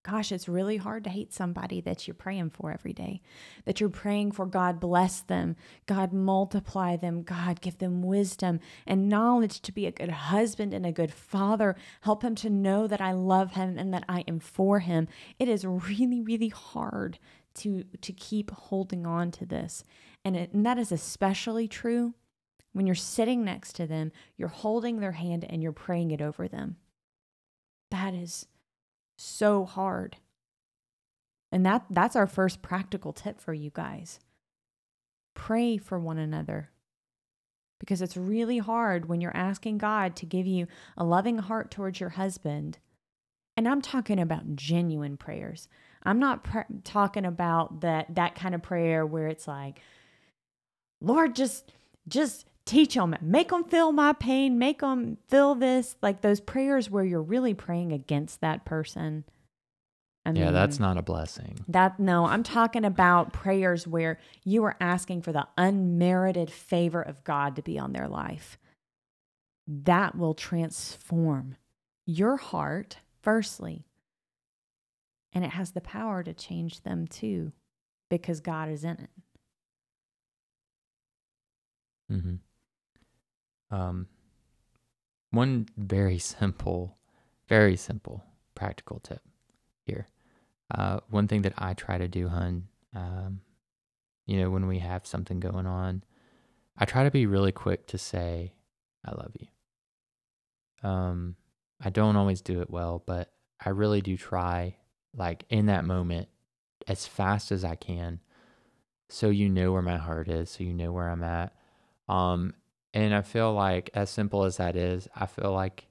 gosh, 0.03 0.31
it's 0.31 0.49
really 0.49 0.77
hard 0.77 1.03
to 1.05 1.09
hate 1.09 1.33
somebody 1.33 1.79
that 1.81 2.07
you're 2.07 2.13
praying 2.13 2.49
for 2.49 2.71
every 2.71 2.93
day. 2.93 3.21
That 3.65 3.79
you're 3.79 3.89
praying 3.89 4.33
for 4.33 4.45
God 4.45 4.79
bless 4.79 5.21
them, 5.21 5.55
God 5.85 6.11
multiply 6.11 6.97
them, 6.97 7.23
God 7.23 7.61
give 7.61 7.77
them 7.77 8.03
wisdom 8.03 8.59
and 8.85 9.09
knowledge 9.09 9.61
to 9.61 9.71
be 9.71 9.87
a 9.87 9.91
good 9.91 10.09
husband 10.09 10.73
and 10.73 10.85
a 10.85 10.91
good 10.91 11.13
father. 11.13 11.75
Help 12.01 12.21
him 12.21 12.35
to 12.35 12.49
know 12.49 12.85
that 12.85 13.01
I 13.01 13.13
love 13.13 13.53
him 13.53 13.77
and 13.77 13.93
that 13.93 14.03
I 14.09 14.25
am 14.27 14.39
for 14.39 14.79
him. 14.79 15.07
It 15.39 15.47
is 15.47 15.65
really, 15.65 16.21
really 16.21 16.49
hard 16.49 17.17
to 17.55 17.83
to 18.01 18.11
keep 18.11 18.51
holding 18.51 19.05
on 19.05 19.31
to 19.31 19.45
this 19.45 19.83
and, 20.25 20.35
it, 20.35 20.53
and 20.53 20.65
that 20.65 20.77
is 20.77 20.91
especially 20.91 21.67
true 21.67 22.13
when 22.71 22.87
you're 22.87 22.95
sitting 22.95 23.43
next 23.43 23.73
to 23.73 23.85
them 23.85 24.11
you're 24.37 24.47
holding 24.47 24.99
their 24.99 25.11
hand 25.11 25.45
and 25.47 25.61
you're 25.61 25.71
praying 25.71 26.11
it 26.11 26.21
over 26.21 26.47
them 26.47 26.77
that 27.91 28.13
is 28.13 28.47
so 29.23 29.65
hard. 29.65 30.17
And 31.51 31.65
that 31.65 31.85
that's 31.89 32.15
our 32.15 32.27
first 32.27 32.61
practical 32.61 33.13
tip 33.13 33.39
for 33.39 33.53
you 33.53 33.71
guys. 33.73 34.19
Pray 35.35 35.77
for 35.77 35.99
one 35.99 36.17
another. 36.17 36.69
Because 37.79 38.01
it's 38.01 38.15
really 38.15 38.59
hard 38.59 39.07
when 39.09 39.19
you're 39.19 39.35
asking 39.35 39.77
God 39.77 40.15
to 40.17 40.25
give 40.25 40.47
you 40.47 40.67
a 40.95 41.03
loving 41.03 41.37
heart 41.39 41.69
towards 41.69 41.99
your 41.99 42.11
husband. 42.11 42.79
And 43.57 43.67
I'm 43.67 43.81
talking 43.81 44.19
about 44.19 44.55
genuine 44.55 45.17
prayers. 45.17 45.67
I'm 46.03 46.19
not 46.19 46.47
talking 46.83 47.25
about 47.25 47.81
that 47.81 48.15
that 48.15 48.35
kind 48.35 48.55
of 48.55 48.61
prayer 48.61 49.05
where 49.05 49.27
it's 49.27 49.47
like, 49.47 49.79
Lord, 51.01 51.35
just 51.35 51.71
just 52.07 52.45
teach 52.65 52.95
them, 52.95 53.15
make 53.21 53.49
them 53.49 53.63
feel 53.65 53.91
my 53.91 54.13
pain, 54.13 54.57
make 54.57 54.79
them 54.79 55.17
feel 55.27 55.55
this. 55.55 55.95
Like 56.01 56.21
those 56.21 56.39
prayers 56.39 56.89
where 56.89 57.03
you're 57.03 57.21
really 57.21 57.53
praying 57.53 57.91
against 57.91 58.41
that 58.41 58.65
person. 58.65 59.25
I 60.25 60.31
yeah, 60.31 60.51
that's 60.51 60.79
not 60.79 60.97
a 60.97 61.01
blessing. 61.01 61.59
That 61.67 61.99
no, 61.99 62.25
I'm 62.25 62.43
talking 62.43 62.85
about 62.85 63.33
prayers 63.33 63.85
where 63.85 64.19
you 64.45 64.63
are 64.63 64.77
asking 64.79 65.23
for 65.23 65.33
the 65.33 65.47
unmerited 65.57 66.49
favor 66.49 67.01
of 67.01 67.25
God 67.25 67.57
to 67.57 67.61
be 67.61 67.77
on 67.77 67.91
their 67.91 68.07
life. 68.07 68.57
That 69.67 70.17
will 70.17 70.33
transform 70.33 71.57
your 72.05 72.37
heart, 72.37 72.99
firstly, 73.21 73.85
and 75.33 75.43
it 75.43 75.51
has 75.51 75.71
the 75.71 75.81
power 75.81 76.23
to 76.23 76.33
change 76.33 76.83
them 76.83 77.05
too, 77.05 77.51
because 78.09 78.39
God 78.39 78.69
is 78.69 78.85
in 78.85 78.91
it. 78.91 79.09
Mm-hmm. 82.11 82.35
Um, 83.73 84.07
one 85.31 85.67
very 85.75 86.19
simple, 86.19 86.95
very 87.49 87.75
simple 87.75 88.23
practical 88.53 88.99
tip 88.99 89.21
here. 89.83 90.07
Uh, 90.69 90.99
one 91.09 91.27
thing 91.27 91.41
that 91.41 91.53
I 91.57 91.73
try 91.73 91.97
to 91.97 92.07
do, 92.07 92.27
hun, 92.27 92.67
um, 92.95 93.41
you 94.27 94.37
know, 94.39 94.51
when 94.51 94.67
we 94.67 94.77
have 94.79 95.07
something 95.07 95.39
going 95.39 95.65
on, 95.65 96.03
I 96.77 96.85
try 96.85 97.03
to 97.03 97.11
be 97.11 97.25
really 97.25 97.51
quick 97.51 97.87
to 97.87 97.97
say, 97.97 98.53
I 99.03 99.11
love 99.11 99.35
you. 99.39 99.47
Um, 100.87 101.35
I 101.81 101.89
don't 101.89 102.15
always 102.15 102.41
do 102.41 102.61
it 102.61 102.69
well, 102.69 103.01
but 103.05 103.31
I 103.63 103.69
really 103.69 104.01
do 104.01 104.17
try 104.17 104.77
like 105.15 105.45
in 105.49 105.65
that 105.65 105.83
moment 105.83 106.27
as 106.87 107.07
fast 107.07 107.51
as 107.51 107.63
I 107.63 107.75
can 107.75 108.19
so 109.09 109.29
you 109.29 109.49
know 109.49 109.71
where 109.71 109.81
my 109.81 109.97
heart 109.97 110.27
is, 110.27 110.49
so 110.49 110.63
you 110.63 110.73
know 110.73 110.91
where 110.91 111.09
I'm 111.09 111.23
at. 111.23 111.53
Um 112.09 112.53
and 112.93 113.13
I 113.13 113.21
feel 113.21 113.53
like 113.53 113.89
as 113.93 114.09
simple 114.09 114.43
as 114.43 114.57
that 114.57 114.75
is, 114.75 115.07
I 115.15 115.25
feel 115.25 115.51
like 115.51 115.87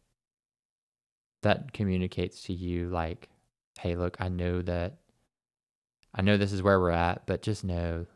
that 1.43 1.73
communicates 1.73 2.43
to 2.45 2.53
you 2.53 2.89
like 2.89 3.29
hey, 3.81 3.97
look, 3.97 4.17
I 4.21 4.29
know 4.29 4.63
that 4.63 4.99
I 6.15 6.23
know 6.23 6.37
this 6.37 6.53
is 6.53 6.63
where 6.63 6.79
we're 6.79 6.91
at, 6.91 7.27
but 7.27 7.43
just 7.43 7.65
know 7.65 8.07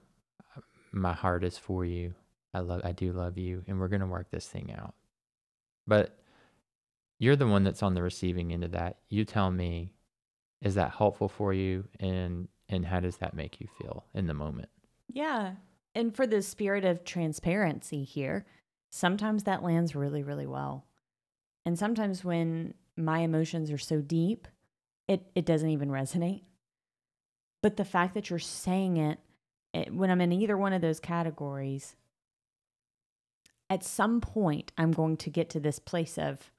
uh, 0.57 0.61
my 0.93 1.15
heart 1.15 1.43
is 1.43 1.59
for 1.59 1.85
you. 1.85 2.15
I 2.55 2.61
love 2.61 2.83
I 2.85 2.93
do 2.93 3.13
love 3.13 3.39
you 3.39 3.65
and 3.67 3.81
we're 3.81 3.89
going 3.89 4.01
to 4.01 4.07
work 4.07 4.31
this 4.31 4.47
thing 4.47 4.73
out. 4.77 4.95
But 5.87 6.19
you're 7.19 7.37
the 7.37 7.47
one 7.47 7.65
that's 7.65 7.83
on 7.83 7.95
the 7.95 8.03
receiving 8.03 8.53
end 8.53 8.65
of 8.65 8.73
that. 8.73 8.99
You 9.09 9.25
tell 9.25 9.51
me 9.51 9.97
is 10.63 10.75
that 10.75 10.93
helpful 10.93 11.29
for 11.29 11.53
you 11.53 11.85
and 12.01 12.49
and 12.69 12.85
how 12.85 13.01
does 13.01 13.19
that 13.19 13.35
make 13.35 13.61
you 13.61 13.69
feel 13.79 14.05
in 14.15 14.27
the 14.27 14.35
moment 14.35 14.69
yeah 15.13 15.53
and 15.95 16.15
for 16.15 16.27
the 16.27 16.43
spirit 16.43 16.85
of 16.85 17.05
transparency 17.05 18.05
here 18.05 18.45
sometimes 18.91 19.45
that 19.45 19.63
lands 19.63 19.95
really 19.95 20.23
really 20.23 20.47
well 20.47 20.87
and 21.65 21.79
sometimes 21.79 22.25
when 22.25 22.75
my 22.97 23.21
emotions 23.21 23.71
are 23.71 23.79
so 23.79 24.01
deep 24.01 24.49
it 25.09 25.23
it 25.35 25.45
doesn't 25.45 25.71
even 25.71 25.89
resonate 25.89 26.43
but 27.63 27.77
the 27.77 27.85
fact 27.85 28.15
that 28.15 28.31
you're 28.31 28.39
saying 28.39 28.97
it, 28.97 29.19
it 29.75 29.93
when 29.93 30.11
i'm 30.11 30.21
in 30.21 30.33
either 30.33 30.57
one 30.57 30.73
of 30.73 30.81
those 30.81 31.01
categories 31.01 31.97
at 33.69 33.85
some 33.85 34.21
point 34.21 34.73
i'm 34.79 34.93
going 34.93 35.17
to 35.17 35.31
get 35.31 35.51
to 35.51 35.61
this 35.61 35.79
place 35.79 36.17
of 36.17 36.51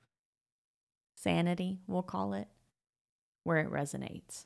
sanity 1.15 1.79
we'll 1.87 2.03
call 2.03 2.33
it 2.33 2.47
where 3.47 3.59
it 3.59 3.71
resonates. 3.71 4.45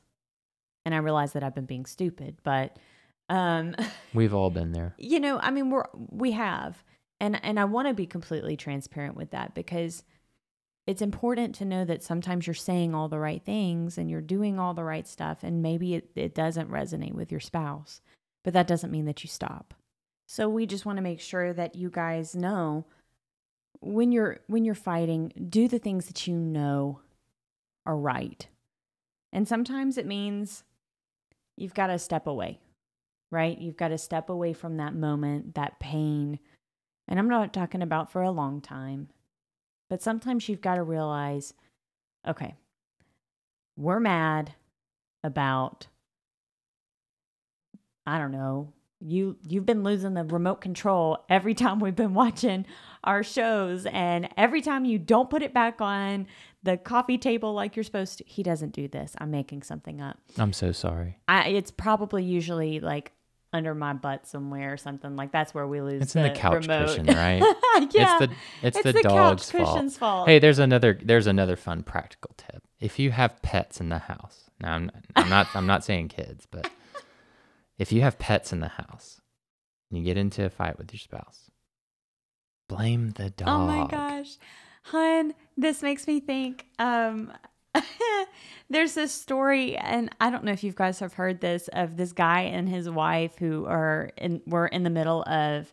And 0.86 0.94
I 0.94 0.98
realize 0.98 1.32
that 1.32 1.42
I've 1.42 1.54
been 1.54 1.66
being 1.66 1.86
stupid, 1.86 2.36
but 2.42 2.78
um 3.28 3.74
we've 4.14 4.32
all 4.32 4.50
been 4.50 4.72
there. 4.72 4.94
You 4.98 5.20
know, 5.20 5.38
I 5.40 5.50
mean 5.50 5.70
we're 5.70 5.84
we 5.92 6.32
have. 6.32 6.82
And 7.22 7.42
and 7.44 7.60
I 7.60 7.64
want 7.64 7.86
to 7.86 7.94
be 7.94 8.04
completely 8.04 8.56
transparent 8.56 9.16
with 9.16 9.30
that 9.30 9.54
because 9.54 10.02
it's 10.88 11.00
important 11.00 11.54
to 11.54 11.64
know 11.64 11.84
that 11.84 12.02
sometimes 12.02 12.48
you're 12.48 12.54
saying 12.54 12.96
all 12.96 13.08
the 13.08 13.20
right 13.20 13.42
things 13.44 13.96
and 13.96 14.10
you're 14.10 14.20
doing 14.20 14.58
all 14.58 14.74
the 14.74 14.82
right 14.82 15.06
stuff 15.06 15.38
and 15.44 15.62
maybe 15.62 15.94
it, 15.94 16.10
it 16.16 16.34
doesn't 16.34 16.68
resonate 16.68 17.14
with 17.14 17.30
your 17.30 17.40
spouse. 17.40 18.00
But 18.42 18.54
that 18.54 18.66
doesn't 18.66 18.90
mean 18.90 19.04
that 19.04 19.22
you 19.22 19.28
stop. 19.28 19.72
So 20.26 20.48
we 20.48 20.66
just 20.66 20.84
want 20.84 20.96
to 20.96 21.02
make 21.02 21.20
sure 21.20 21.52
that 21.52 21.76
you 21.76 21.90
guys 21.90 22.34
know 22.34 22.86
when 23.80 24.10
you're 24.10 24.40
when 24.48 24.64
you're 24.64 24.74
fighting, 24.74 25.32
do 25.48 25.68
the 25.68 25.78
things 25.78 26.06
that 26.06 26.26
you 26.26 26.36
know 26.36 27.02
are 27.86 27.96
right. 27.96 28.48
And 29.32 29.46
sometimes 29.46 29.96
it 29.96 30.06
means 30.06 30.64
you've 31.56 31.74
got 31.74 31.86
to 31.86 32.00
step 32.00 32.26
away, 32.26 32.58
right? 33.30 33.56
You've 33.56 33.76
got 33.76 33.88
to 33.88 33.98
step 33.98 34.28
away 34.28 34.52
from 34.52 34.78
that 34.78 34.96
moment, 34.96 35.54
that 35.54 35.78
pain. 35.78 36.40
And 37.08 37.18
I'm 37.18 37.28
not 37.28 37.52
talking 37.52 37.82
about 37.82 38.10
for 38.10 38.22
a 38.22 38.30
long 38.30 38.60
time, 38.60 39.08
but 39.90 40.02
sometimes 40.02 40.48
you've 40.48 40.60
got 40.60 40.76
to 40.76 40.82
realize 40.82 41.54
okay, 42.26 42.54
we're 43.76 44.00
mad 44.00 44.54
about, 45.24 45.88
I 48.06 48.18
don't 48.18 48.32
know, 48.32 48.72
you 49.00 49.36
you've 49.48 49.66
been 49.66 49.82
losing 49.82 50.14
the 50.14 50.24
remote 50.24 50.60
control 50.60 51.24
every 51.28 51.54
time 51.62 51.80
we've 51.80 51.96
been 51.96 52.14
watching 52.14 52.66
our 53.04 53.22
shows. 53.22 53.86
And 53.86 54.28
every 54.36 54.62
time 54.62 54.84
you 54.84 54.98
don't 54.98 55.28
put 55.28 55.42
it 55.42 55.52
back 55.52 55.80
on 55.80 56.26
the 56.62 56.76
coffee 56.76 57.18
table 57.18 57.52
like 57.52 57.74
you're 57.74 57.82
supposed 57.82 58.18
to 58.18 58.24
he 58.24 58.42
doesn't 58.42 58.72
do 58.72 58.88
this. 58.88 59.14
I'm 59.18 59.30
making 59.30 59.62
something 59.62 60.00
up. 60.00 60.18
I'm 60.38 60.52
so 60.52 60.72
sorry. 60.72 61.18
I, 61.26 61.48
it's 61.48 61.70
probably 61.70 62.22
usually 62.24 62.80
like 62.80 63.12
under 63.52 63.74
my 63.74 63.92
butt 63.92 64.26
somewhere 64.26 64.72
or 64.72 64.76
something 64.76 65.14
like 65.14 65.30
that's 65.30 65.52
where 65.52 65.66
we 65.66 65.80
lose 65.80 66.02
it's 66.02 66.16
in 66.16 66.22
the, 66.22 66.30
the 66.30 66.34
couch 66.34 66.66
remote. 66.66 66.88
cushion 66.88 67.06
right 67.06 67.40
yeah 67.90 68.18
it's 68.18 68.18
the 68.18 68.30
it's, 68.62 68.76
it's 68.78 68.82
the, 68.82 68.92
the 68.92 69.02
dog's 69.02 69.50
couch 69.50 69.64
fault. 69.64 69.92
fault 69.92 70.28
hey 70.28 70.38
there's 70.38 70.58
another 70.58 70.98
there's 71.02 71.26
another 71.26 71.56
fun 71.56 71.82
practical 71.82 72.32
tip 72.36 72.62
if 72.80 72.98
you 72.98 73.10
have 73.10 73.40
pets 73.42 73.80
in 73.80 73.90
the 73.90 73.98
house 73.98 74.50
now 74.60 74.72
i'm, 74.72 74.90
I'm 75.16 75.28
not 75.28 75.48
i'm 75.54 75.66
not 75.66 75.84
saying 75.84 76.08
kids 76.08 76.46
but 76.50 76.70
if 77.78 77.92
you 77.92 78.02
have 78.02 78.18
pets 78.18 78.52
in 78.52 78.60
the 78.60 78.68
house 78.68 79.20
and 79.90 79.98
you 79.98 80.04
get 80.04 80.16
into 80.16 80.44
a 80.44 80.50
fight 80.50 80.78
with 80.78 80.92
your 80.92 81.00
spouse, 81.00 81.50
blame 82.68 83.10
the 83.10 83.30
dog. 83.30 83.48
Oh 83.48 83.66
my 83.66 83.86
gosh. 83.86 84.38
Hun, 84.84 85.34
this 85.56 85.82
makes 85.82 86.06
me 86.06 86.20
think 86.20 86.66
um 86.78 87.32
there's 88.70 88.94
this 88.94 89.12
story 89.12 89.76
and 89.76 90.10
I 90.20 90.30
don't 90.30 90.44
know 90.44 90.52
if 90.52 90.64
you 90.64 90.72
guys 90.72 91.00
have 91.00 91.14
heard 91.14 91.40
this 91.40 91.68
of 91.72 91.96
this 91.96 92.12
guy 92.12 92.42
and 92.42 92.68
his 92.68 92.88
wife 92.88 93.38
who 93.38 93.66
are 93.66 94.10
in 94.16 94.42
were 94.46 94.66
in 94.66 94.82
the 94.82 94.90
middle 94.90 95.22
of 95.22 95.72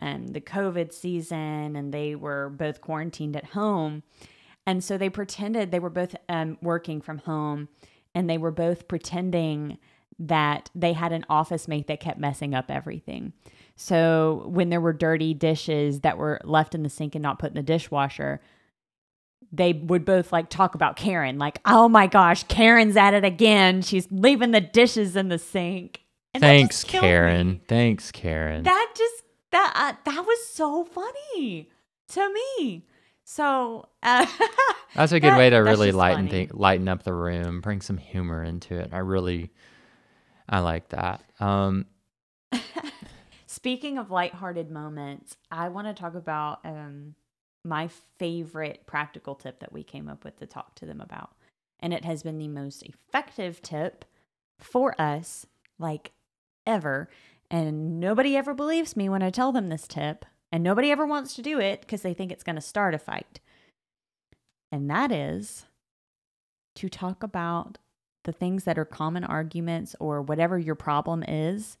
um, 0.00 0.28
the 0.28 0.40
COVID 0.40 0.92
season 0.92 1.76
and 1.76 1.92
they 1.92 2.14
were 2.14 2.48
both 2.50 2.80
quarantined 2.80 3.36
at 3.36 3.46
home. 3.46 4.02
And 4.66 4.82
so 4.82 4.96
they 4.98 5.10
pretended 5.10 5.70
they 5.70 5.78
were 5.78 5.90
both 5.90 6.14
um, 6.28 6.58
working 6.62 7.00
from 7.00 7.18
home 7.18 7.68
and 8.14 8.28
they 8.28 8.38
were 8.38 8.50
both 8.50 8.88
pretending 8.88 9.78
that 10.18 10.70
they 10.74 10.92
had 10.92 11.12
an 11.12 11.24
office 11.30 11.66
mate 11.66 11.86
that 11.86 12.00
kept 12.00 12.18
messing 12.18 12.54
up 12.54 12.70
everything. 12.70 13.32
So 13.74 14.44
when 14.46 14.68
there 14.68 14.80
were 14.80 14.92
dirty 14.92 15.32
dishes 15.32 16.00
that 16.00 16.18
were 16.18 16.40
left 16.44 16.74
in 16.74 16.82
the 16.82 16.90
sink 16.90 17.14
and 17.14 17.22
not 17.22 17.38
put 17.38 17.50
in 17.50 17.56
the 17.56 17.62
dishwasher, 17.62 18.40
they 19.52 19.72
would 19.72 20.04
both 20.04 20.32
like 20.32 20.48
talk 20.48 20.74
about 20.74 20.96
Karen, 20.96 21.38
like, 21.38 21.60
oh 21.64 21.88
my 21.88 22.06
gosh, 22.06 22.44
Karen's 22.44 22.96
at 22.96 23.14
it 23.14 23.24
again. 23.24 23.82
She's 23.82 24.06
leaving 24.10 24.52
the 24.52 24.60
dishes 24.60 25.16
in 25.16 25.28
the 25.28 25.38
sink. 25.38 26.02
And 26.32 26.40
Thanks, 26.40 26.84
Karen. 26.84 27.48
Me. 27.48 27.60
Thanks, 27.66 28.12
Karen. 28.12 28.62
That 28.62 28.94
just 28.96 29.22
that 29.50 29.72
uh, 29.74 30.10
that 30.10 30.24
was 30.24 30.46
so 30.46 30.84
funny 30.84 31.70
to 32.08 32.32
me. 32.32 32.86
So 33.24 33.88
uh, 34.02 34.26
that's 34.94 35.12
a 35.12 35.20
good 35.20 35.32
that, 35.32 35.38
way 35.38 35.50
to 35.50 35.58
really 35.58 35.92
lighten 35.92 36.28
th- 36.28 36.52
lighten 36.52 36.88
up 36.88 37.02
the 37.02 37.14
room, 37.14 37.60
bring 37.60 37.80
some 37.80 37.98
humor 37.98 38.44
into 38.44 38.76
it. 38.76 38.90
I 38.92 38.98
really 38.98 39.50
I 40.48 40.60
like 40.60 40.88
that. 40.90 41.22
Um, 41.38 41.86
Speaking 43.46 43.98
of 43.98 44.10
lighthearted 44.10 44.70
moments, 44.70 45.36
I 45.50 45.68
want 45.68 45.86
to 45.88 45.94
talk 45.94 46.14
about 46.14 46.60
um, 46.64 47.14
my 47.64 47.88
favorite 48.18 48.86
practical 48.86 49.34
tip 49.34 49.60
that 49.60 49.72
we 49.72 49.82
came 49.82 50.08
up 50.08 50.24
with 50.24 50.36
to 50.38 50.46
talk 50.46 50.74
to 50.76 50.86
them 50.86 51.00
about. 51.00 51.30
And 51.80 51.92
it 51.92 52.04
has 52.04 52.22
been 52.22 52.38
the 52.38 52.48
most 52.48 52.82
effective 52.82 53.62
tip 53.62 54.04
for 54.58 54.98
us, 55.00 55.46
like 55.78 56.12
ever. 56.66 57.08
And 57.50 58.00
nobody 58.00 58.36
ever 58.36 58.54
believes 58.54 58.96
me 58.96 59.08
when 59.08 59.22
I 59.22 59.30
tell 59.30 59.52
them 59.52 59.68
this 59.68 59.86
tip. 59.86 60.24
And 60.52 60.62
nobody 60.62 60.90
ever 60.90 61.06
wants 61.06 61.34
to 61.34 61.42
do 61.42 61.60
it 61.60 61.80
because 61.80 62.02
they 62.02 62.14
think 62.14 62.32
it's 62.32 62.44
going 62.44 62.56
to 62.56 62.62
start 62.62 62.94
a 62.94 62.98
fight. 62.98 63.40
And 64.72 64.90
that 64.90 65.12
is 65.12 65.66
to 66.76 66.88
talk 66.88 67.22
about 67.22 67.78
the 68.24 68.32
things 68.32 68.64
that 68.64 68.78
are 68.78 68.84
common 68.84 69.24
arguments 69.24 69.96
or 69.98 70.22
whatever 70.22 70.58
your 70.58 70.74
problem 70.74 71.22
is 71.22 71.78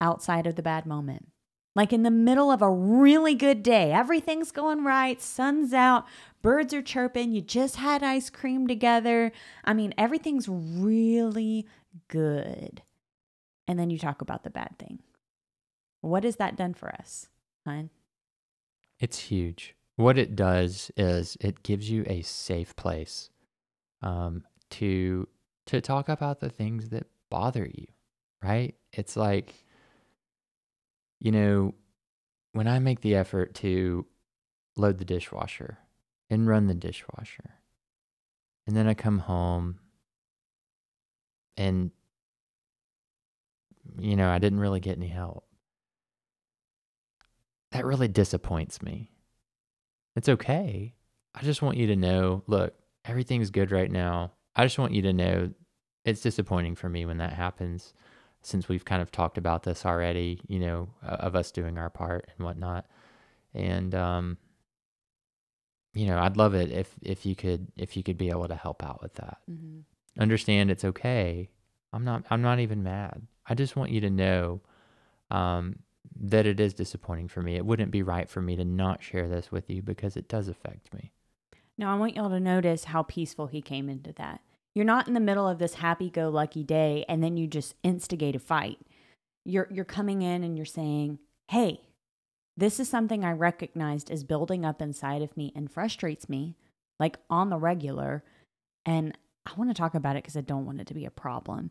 outside 0.00 0.46
of 0.46 0.56
the 0.56 0.62
bad 0.62 0.86
moment. 0.86 1.28
Like 1.76 1.92
in 1.92 2.04
the 2.04 2.10
middle 2.10 2.50
of 2.50 2.62
a 2.62 2.70
really 2.70 3.34
good 3.34 3.62
day, 3.62 3.92
everything's 3.92 4.50
going 4.50 4.82
right, 4.82 5.20
sun's 5.20 5.74
out, 5.74 6.06
birds 6.40 6.72
are 6.72 6.80
chirping, 6.80 7.32
you 7.32 7.42
just 7.42 7.76
had 7.76 8.02
ice 8.02 8.30
cream 8.30 8.66
together. 8.66 9.30
I 9.62 9.74
mean, 9.74 9.92
everything's 9.98 10.48
really 10.48 11.66
good. 12.08 12.82
And 13.68 13.78
then 13.78 13.90
you 13.90 13.98
talk 13.98 14.22
about 14.22 14.42
the 14.42 14.48
bad 14.48 14.78
thing. 14.78 15.00
What 16.00 16.24
has 16.24 16.36
that 16.36 16.56
done 16.56 16.72
for 16.72 16.88
us, 16.88 17.28
hun? 17.66 17.90
It's 18.98 19.18
huge. 19.18 19.76
What 19.96 20.16
it 20.16 20.34
does 20.34 20.90
is 20.96 21.36
it 21.40 21.62
gives 21.62 21.90
you 21.90 22.04
a 22.06 22.22
safe 22.22 22.74
place 22.74 23.28
um, 24.00 24.44
to 24.70 25.28
to 25.66 25.80
talk 25.82 26.08
about 26.08 26.40
the 26.40 26.48
things 26.48 26.88
that 26.88 27.06
bother 27.28 27.66
you, 27.66 27.86
right? 28.42 28.76
It's 28.92 29.16
like, 29.16 29.65
you 31.20 31.32
know, 31.32 31.74
when 32.52 32.68
I 32.68 32.78
make 32.78 33.00
the 33.00 33.14
effort 33.14 33.54
to 33.56 34.06
load 34.76 34.98
the 34.98 35.04
dishwasher 35.04 35.78
and 36.30 36.46
run 36.46 36.66
the 36.66 36.74
dishwasher, 36.74 37.54
and 38.66 38.76
then 38.76 38.86
I 38.86 38.94
come 38.94 39.18
home 39.18 39.78
and, 41.56 41.90
you 43.98 44.16
know, 44.16 44.28
I 44.28 44.38
didn't 44.38 44.60
really 44.60 44.80
get 44.80 44.96
any 44.96 45.08
help. 45.08 45.44
That 47.72 47.84
really 47.84 48.08
disappoints 48.08 48.82
me. 48.82 49.12
It's 50.16 50.28
okay. 50.28 50.94
I 51.34 51.42
just 51.42 51.62
want 51.62 51.76
you 51.76 51.86
to 51.88 51.96
know 51.96 52.42
look, 52.46 52.74
everything's 53.04 53.50
good 53.50 53.70
right 53.70 53.90
now. 53.90 54.32
I 54.54 54.64
just 54.64 54.78
want 54.78 54.92
you 54.92 55.02
to 55.02 55.12
know 55.12 55.52
it's 56.04 56.22
disappointing 56.22 56.76
for 56.76 56.88
me 56.88 57.04
when 57.04 57.18
that 57.18 57.34
happens 57.34 57.92
since 58.46 58.68
we've 58.68 58.84
kind 58.84 59.02
of 59.02 59.10
talked 59.10 59.38
about 59.38 59.64
this 59.64 59.84
already, 59.84 60.40
you 60.46 60.60
know, 60.60 60.88
of 61.02 61.34
us 61.34 61.50
doing 61.50 61.78
our 61.78 61.90
part 61.90 62.30
and 62.36 62.46
whatnot. 62.46 62.86
And, 63.54 63.92
um, 63.92 64.38
you 65.94 66.06
know, 66.06 66.18
I'd 66.18 66.36
love 66.36 66.54
it 66.54 66.70
if, 66.70 66.94
if 67.02 67.26
you 67.26 67.34
could, 67.34 67.66
if 67.76 67.96
you 67.96 68.04
could 68.04 68.16
be 68.16 68.30
able 68.30 68.46
to 68.46 68.54
help 68.54 68.84
out 68.84 69.02
with 69.02 69.14
that. 69.14 69.38
Mm-hmm. 69.50 69.80
Understand 70.22 70.70
it's 70.70 70.84
okay. 70.84 71.48
I'm 71.92 72.04
not, 72.04 72.24
I'm 72.30 72.42
not 72.42 72.60
even 72.60 72.84
mad. 72.84 73.26
I 73.46 73.54
just 73.54 73.74
want 73.74 73.90
you 73.90 74.00
to 74.02 74.10
know, 74.10 74.60
um, 75.30 75.80
that 76.20 76.46
it 76.46 76.60
is 76.60 76.72
disappointing 76.72 77.26
for 77.26 77.42
me. 77.42 77.56
It 77.56 77.66
wouldn't 77.66 77.90
be 77.90 78.04
right 78.04 78.30
for 78.30 78.40
me 78.40 78.54
to 78.54 78.64
not 78.64 79.02
share 79.02 79.28
this 79.28 79.50
with 79.50 79.68
you 79.68 79.82
because 79.82 80.16
it 80.16 80.28
does 80.28 80.46
affect 80.46 80.94
me. 80.94 81.10
Now, 81.76 81.92
I 81.92 81.98
want 81.98 82.14
y'all 82.14 82.30
to 82.30 82.40
notice 82.40 82.84
how 82.84 83.02
peaceful 83.02 83.48
he 83.48 83.60
came 83.60 83.88
into 83.88 84.12
that. 84.12 84.40
You're 84.76 84.84
not 84.84 85.08
in 85.08 85.14
the 85.14 85.20
middle 85.20 85.48
of 85.48 85.58
this 85.58 85.72
happy 85.72 86.10
go 86.10 86.28
lucky 86.28 86.62
day 86.62 87.06
and 87.08 87.24
then 87.24 87.38
you 87.38 87.46
just 87.46 87.74
instigate 87.82 88.36
a 88.36 88.38
fight. 88.38 88.78
You're 89.42 89.68
you're 89.70 89.86
coming 89.86 90.20
in 90.20 90.44
and 90.44 90.54
you're 90.54 90.66
saying, 90.66 91.18
"Hey, 91.48 91.80
this 92.58 92.78
is 92.78 92.86
something 92.86 93.24
I 93.24 93.32
recognized 93.32 94.10
is 94.10 94.22
building 94.22 94.66
up 94.66 94.82
inside 94.82 95.22
of 95.22 95.34
me 95.34 95.50
and 95.56 95.72
frustrates 95.72 96.28
me 96.28 96.56
like 97.00 97.16
on 97.30 97.48
the 97.48 97.56
regular 97.56 98.22
and 98.84 99.16
I 99.46 99.54
want 99.56 99.70
to 99.70 99.74
talk 99.74 99.94
about 99.94 100.16
it 100.16 100.24
because 100.24 100.36
I 100.36 100.42
don't 100.42 100.66
want 100.66 100.82
it 100.82 100.86
to 100.88 100.94
be 100.94 101.06
a 101.06 101.10
problem." 101.10 101.70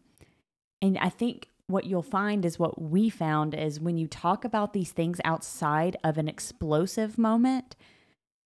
And 0.81 0.97
I 0.97 1.09
think 1.09 1.51
what 1.67 1.85
you'll 1.85 2.01
find 2.01 2.43
is 2.43 2.57
what 2.57 2.81
we 2.81 3.11
found 3.11 3.53
is 3.53 3.79
when 3.79 3.99
you 3.99 4.07
talk 4.07 4.43
about 4.43 4.73
these 4.73 4.91
things 4.91 5.21
outside 5.23 5.95
of 6.03 6.17
an 6.17 6.27
explosive 6.27 7.19
moment, 7.19 7.75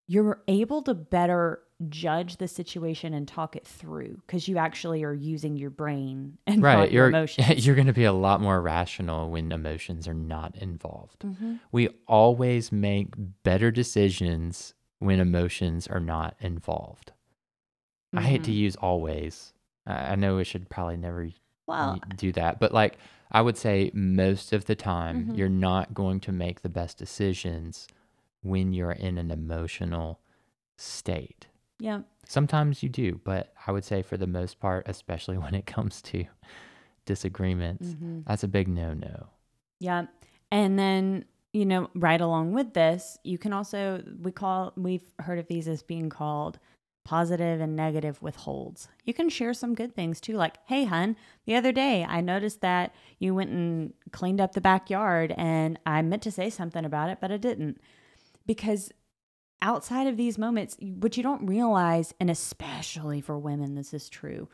you're 0.05 0.43
able 0.49 0.81
to 0.81 0.93
better 0.93 1.61
judge 1.87 2.37
the 2.37 2.47
situation 2.47 3.13
and 3.13 3.27
talk 3.27 3.55
it 3.55 3.65
through 3.65 4.21
because 4.27 4.47
you 4.47 4.57
actually 4.57 5.03
are 5.03 5.13
using 5.13 5.55
your 5.55 5.69
brain 5.69 6.37
and 6.45 6.61
right. 6.61 6.91
Your 6.91 7.07
emotions. 7.09 7.65
You're 7.65 7.75
going 7.75 7.87
to 7.87 7.93
be 7.93 8.03
a 8.03 8.13
lot 8.13 8.41
more 8.41 8.61
rational 8.61 9.29
when 9.29 9.51
emotions 9.51 10.07
are 10.07 10.13
not 10.13 10.55
involved. 10.57 11.21
Mm-hmm. 11.21 11.55
We 11.71 11.89
always 12.07 12.71
make 12.71 13.13
better 13.43 13.71
decisions 13.71 14.73
when 14.99 15.19
emotions 15.19 15.87
are 15.87 16.01
not 16.01 16.35
involved. 16.41 17.13
Mm-hmm. 18.13 18.19
I 18.19 18.21
hate 18.23 18.43
to 18.43 18.51
mm-hmm. 18.51 18.59
use 18.59 18.75
always. 18.75 19.53
I 19.85 20.15
know 20.15 20.35
we 20.35 20.43
should 20.43 20.69
probably 20.69 20.97
never 20.97 21.29
well, 21.65 21.99
do 22.15 22.31
that. 22.33 22.59
But 22.59 22.73
like 22.73 22.97
I 23.31 23.41
would 23.41 23.57
say 23.57 23.91
most 23.93 24.53
of 24.53 24.65
the 24.65 24.75
time 24.75 25.23
mm-hmm. 25.23 25.35
you're 25.35 25.49
not 25.49 25.93
going 25.93 26.19
to 26.21 26.31
make 26.31 26.61
the 26.61 26.69
best 26.69 26.97
decisions 26.97 27.87
when 28.41 28.73
you're 28.73 28.91
in 28.91 29.17
an 29.17 29.31
emotional 29.31 30.19
state. 30.77 31.47
Yeah. 31.79 32.01
Sometimes 32.27 32.83
you 32.83 32.89
do, 32.89 33.19
but 33.23 33.53
I 33.65 33.71
would 33.71 33.85
say 33.85 34.01
for 34.01 34.17
the 34.17 34.27
most 34.27 34.59
part, 34.59 34.87
especially 34.87 35.37
when 35.43 35.55
it 35.55 35.65
comes 35.65 36.01
to 36.03 36.25
disagreements, 37.05 37.87
mm-hmm. 37.87 38.21
that's 38.27 38.43
a 38.43 38.47
big 38.47 38.67
no-no. 38.67 39.27
Yeah. 39.79 40.05
And 40.51 40.77
then, 40.77 41.25
you 41.53 41.65
know, 41.65 41.89
right 41.95 42.19
along 42.19 42.53
with 42.53 42.73
this, 42.73 43.17
you 43.23 43.37
can 43.37 43.53
also 43.53 44.03
we 44.21 44.31
call 44.31 44.73
we've 44.75 45.13
heard 45.19 45.39
of 45.39 45.47
these 45.47 45.67
as 45.67 45.81
being 45.81 46.09
called 46.09 46.59
positive 47.05 47.59
and 47.59 47.75
negative 47.75 48.21
withholds. 48.21 48.87
You 49.03 49.15
can 49.15 49.29
share 49.29 49.53
some 49.53 49.73
good 49.73 49.95
things 49.95 50.21
too, 50.21 50.35
like, 50.35 50.57
hey, 50.67 50.83
hun, 50.83 51.15
the 51.45 51.55
other 51.55 51.71
day 51.71 52.05
I 52.07 52.21
noticed 52.21 52.61
that 52.61 52.93
you 53.17 53.33
went 53.33 53.49
and 53.49 53.93
cleaned 54.11 54.41
up 54.41 54.53
the 54.53 54.61
backyard 54.61 55.33
and 55.37 55.79
I 55.85 56.01
meant 56.03 56.21
to 56.23 56.31
say 56.31 56.51
something 56.51 56.85
about 56.85 57.09
it, 57.09 57.17
but 57.19 57.31
I 57.31 57.37
didn't. 57.37 57.81
Because 58.45 58.91
outside 59.61 60.07
of 60.07 60.17
these 60.17 60.37
moments, 60.37 60.77
what 60.79 61.17
you 61.17 61.23
don't 61.23 61.45
realize, 61.45 62.13
and 62.19 62.29
especially 62.29 63.21
for 63.21 63.37
women, 63.37 63.75
this 63.75 63.93
is 63.93 64.09
true, 64.09 64.47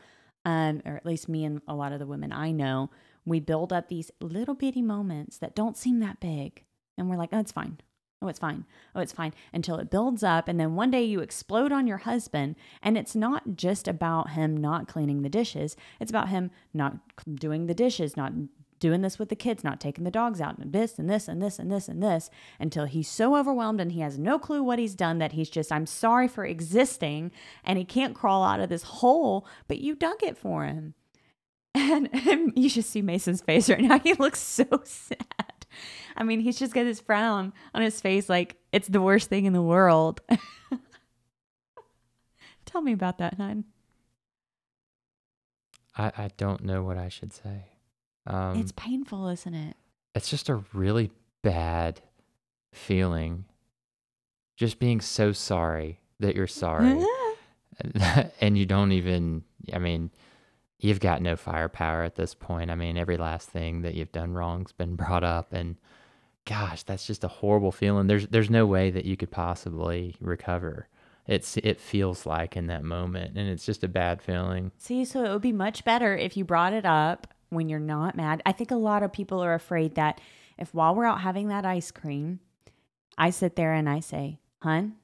um, 0.44 0.82
or 0.84 0.96
at 0.96 1.06
least 1.06 1.28
me 1.28 1.44
and 1.44 1.60
a 1.66 1.74
lot 1.74 1.92
of 1.92 1.98
the 1.98 2.06
women 2.06 2.32
I 2.32 2.52
know, 2.52 2.90
we 3.24 3.40
build 3.40 3.72
up 3.72 3.88
these 3.88 4.10
little 4.20 4.54
bitty 4.54 4.82
moments 4.82 5.38
that 5.38 5.54
don't 5.54 5.76
seem 5.76 5.98
that 6.00 6.20
big. 6.20 6.64
And 6.96 7.10
we're 7.10 7.16
like, 7.16 7.30
oh, 7.32 7.40
it's 7.40 7.52
fine. 7.52 7.78
Oh, 8.22 8.28
it's 8.28 8.38
fine. 8.38 8.64
Oh, 8.94 9.00
it's 9.00 9.12
fine. 9.12 9.34
Until 9.52 9.76
it 9.76 9.90
builds 9.90 10.22
up. 10.22 10.48
And 10.48 10.58
then 10.58 10.74
one 10.74 10.90
day 10.90 11.02
you 11.02 11.20
explode 11.20 11.72
on 11.72 11.86
your 11.86 11.98
husband. 11.98 12.56
And 12.82 12.96
it's 12.96 13.14
not 13.14 13.56
just 13.56 13.86
about 13.86 14.30
him 14.30 14.56
not 14.56 14.88
cleaning 14.88 15.22
the 15.22 15.28
dishes, 15.28 15.76
it's 16.00 16.10
about 16.10 16.30
him 16.30 16.50
not 16.72 16.96
doing 17.34 17.66
the 17.66 17.74
dishes, 17.74 18.16
not 18.16 18.32
doing 18.78 19.02
this 19.02 19.18
with 19.18 19.28
the 19.28 19.36
kids, 19.36 19.64
not 19.64 19.80
taking 19.80 20.04
the 20.04 20.10
dogs 20.10 20.40
out, 20.40 20.58
and 20.58 20.72
this 20.72 20.98
and 20.98 21.08
this 21.08 21.28
and 21.28 21.42
this 21.42 21.58
and 21.58 21.70
this 21.70 21.88
and 21.88 22.02
this 22.02 22.30
until 22.60 22.84
he's 22.84 23.08
so 23.08 23.36
overwhelmed 23.36 23.80
and 23.80 23.92
he 23.92 24.00
has 24.00 24.18
no 24.18 24.38
clue 24.38 24.62
what 24.62 24.78
he's 24.78 24.94
done 24.94 25.18
that 25.18 25.32
he's 25.32 25.50
just, 25.50 25.72
I'm 25.72 25.86
sorry 25.86 26.28
for 26.28 26.44
existing. 26.44 27.30
And 27.64 27.78
he 27.78 27.84
can't 27.84 28.14
crawl 28.14 28.44
out 28.44 28.60
of 28.60 28.68
this 28.68 28.82
hole, 28.82 29.46
but 29.68 29.78
you 29.78 29.94
dug 29.94 30.22
it 30.22 30.36
for 30.36 30.64
him. 30.64 30.94
And, 31.74 32.08
and 32.26 32.52
you 32.56 32.68
should 32.68 32.84
see 32.84 33.02
Mason's 33.02 33.42
face 33.42 33.68
right 33.68 33.80
now. 33.80 33.98
He 34.06 34.14
looks 34.14 34.40
so 34.40 34.66
sad. 34.84 35.66
I 36.16 36.22
mean, 36.24 36.40
he's 36.40 36.58
just 36.58 36.72
got 36.72 36.84
this 36.84 37.00
frown 37.00 37.52
on 37.74 37.82
his 37.82 38.00
face 38.00 38.28
like 38.28 38.56
it's 38.72 38.88
the 38.88 39.02
worst 39.02 39.28
thing 39.28 39.44
in 39.44 39.52
the 39.52 39.62
world. 39.62 40.20
Tell 42.64 42.80
me 42.80 42.92
about 42.92 43.18
that, 43.18 43.34
hon. 43.34 43.64
I, 45.96 46.12
I 46.16 46.30
don't 46.36 46.64
know 46.64 46.82
what 46.82 46.98
I 46.98 47.08
should 47.08 47.32
say. 47.32 47.75
Um, 48.26 48.58
it's 48.58 48.72
painful, 48.72 49.28
isn't 49.28 49.54
it? 49.54 49.76
It's 50.14 50.28
just 50.28 50.48
a 50.48 50.62
really 50.72 51.10
bad 51.42 52.00
feeling. 52.72 53.44
Just 54.56 54.78
being 54.78 55.00
so 55.00 55.32
sorry 55.32 56.00
that 56.20 56.34
you're 56.34 56.46
sorry. 56.46 57.04
and 58.40 58.56
you 58.56 58.64
don't 58.64 58.92
even, 58.92 59.44
I 59.72 59.78
mean, 59.78 60.10
you've 60.78 61.00
got 61.00 61.22
no 61.22 61.36
firepower 61.36 62.02
at 62.02 62.14
this 62.14 62.34
point. 62.34 62.70
I 62.70 62.74
mean, 62.74 62.96
every 62.96 63.16
last 63.16 63.50
thing 63.50 63.82
that 63.82 63.94
you've 63.94 64.12
done 64.12 64.34
wrong's 64.34 64.72
been 64.72 64.96
brought 64.96 65.24
up 65.24 65.52
and 65.52 65.76
gosh, 66.44 66.84
that's 66.84 67.06
just 67.06 67.24
a 67.24 67.28
horrible 67.28 67.72
feeling. 67.72 68.06
There's 68.06 68.26
there's 68.28 68.50
no 68.50 68.66
way 68.66 68.90
that 68.90 69.04
you 69.04 69.16
could 69.16 69.30
possibly 69.30 70.16
recover. 70.20 70.88
It's 71.26 71.56
it 71.58 71.80
feels 71.80 72.24
like 72.24 72.56
in 72.56 72.68
that 72.68 72.84
moment 72.84 73.36
and 73.36 73.48
it's 73.48 73.66
just 73.66 73.84
a 73.84 73.88
bad 73.88 74.22
feeling. 74.22 74.70
See, 74.78 75.04
so 75.04 75.24
it 75.24 75.30
would 75.30 75.42
be 75.42 75.52
much 75.52 75.84
better 75.84 76.16
if 76.16 76.36
you 76.36 76.44
brought 76.44 76.72
it 76.72 76.86
up 76.86 77.26
when 77.50 77.68
you're 77.68 77.78
not 77.78 78.16
mad. 78.16 78.42
I 78.46 78.52
think 78.52 78.70
a 78.70 78.76
lot 78.76 79.02
of 79.02 79.12
people 79.12 79.42
are 79.42 79.54
afraid 79.54 79.94
that 79.94 80.20
if 80.58 80.72
while 80.74 80.94
we're 80.94 81.04
out 81.04 81.20
having 81.20 81.48
that 81.48 81.64
ice 81.64 81.90
cream, 81.90 82.40
I 83.18 83.30
sit 83.30 83.56
there 83.56 83.72
and 83.72 83.88
I 83.88 84.00
say, 84.00 84.38
"Hun, 84.62 84.96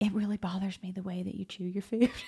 it 0.00 0.12
really 0.12 0.36
bothers 0.36 0.78
me 0.82 0.92
the 0.92 1.02
way 1.02 1.22
that 1.22 1.34
you 1.34 1.44
chew 1.44 1.64
your 1.64 1.82
food." 1.82 2.10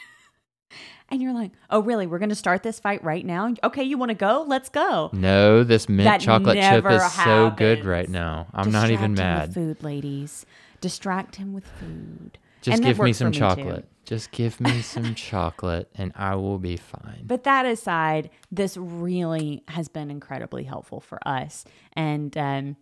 And 1.09 1.22
you're 1.22 1.33
like, 1.33 1.53
oh, 1.70 1.81
really? 1.81 2.07
We're 2.09 2.18
going 2.18 2.31
to 2.31 2.35
start 2.35 2.64
this 2.64 2.81
fight 2.81 3.03
right 3.05 3.25
now? 3.25 3.55
Okay, 3.62 3.85
you 3.85 3.96
want 3.96 4.11
to 4.11 4.16
go? 4.16 4.44
Let's 4.46 4.68
go. 4.68 5.11
No, 5.12 5.62
this 5.62 5.88
mint 5.88 6.05
that 6.05 6.20
chocolate 6.20 6.57
chip 6.57 6.85
is 6.85 7.03
happens. 7.03 7.25
so 7.25 7.51
good 7.57 7.85
right 7.85 8.09
now. 8.09 8.49
I'm 8.53 8.64
Distract 8.64 8.83
not 8.83 8.90
even 8.90 9.14
mad. 9.14 9.55
food, 9.55 9.85
ladies. 9.85 10.44
Distract 10.81 11.37
him 11.37 11.53
with 11.53 11.64
food. 11.64 12.38
Just 12.62 12.83
give 12.83 12.99
me 12.99 13.12
some 13.12 13.31
chocolate. 13.31 13.87
Just 14.07 14.31
give 14.31 14.61
me 14.61 14.81
some 14.83 15.14
chocolate 15.14 15.90
and 15.97 16.12
I 16.14 16.37
will 16.37 16.59
be 16.59 16.77
fine. 16.77 17.25
But 17.25 17.45
that 17.45 17.66
aside, 17.66 18.31
this 18.51 18.77
really 18.77 19.64
has 19.69 19.88
been 19.88 20.11
incredibly 20.11 20.64
helpful 20.64 21.01
for 21.01 21.19
us. 21.27 21.64
And 21.95 22.37
um, 22.38 22.77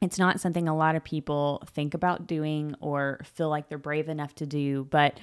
it's 0.00 0.18
not 0.18 0.40
something 0.40 0.68
a 0.68 0.76
lot 0.76 0.96
of 0.96 1.04
people 1.04 1.62
think 1.70 1.94
about 1.94 2.26
doing 2.26 2.74
or 2.80 3.20
feel 3.22 3.50
like 3.50 3.68
they're 3.68 3.78
brave 3.78 4.08
enough 4.08 4.34
to 4.36 4.46
do. 4.46 4.84
But 4.90 5.20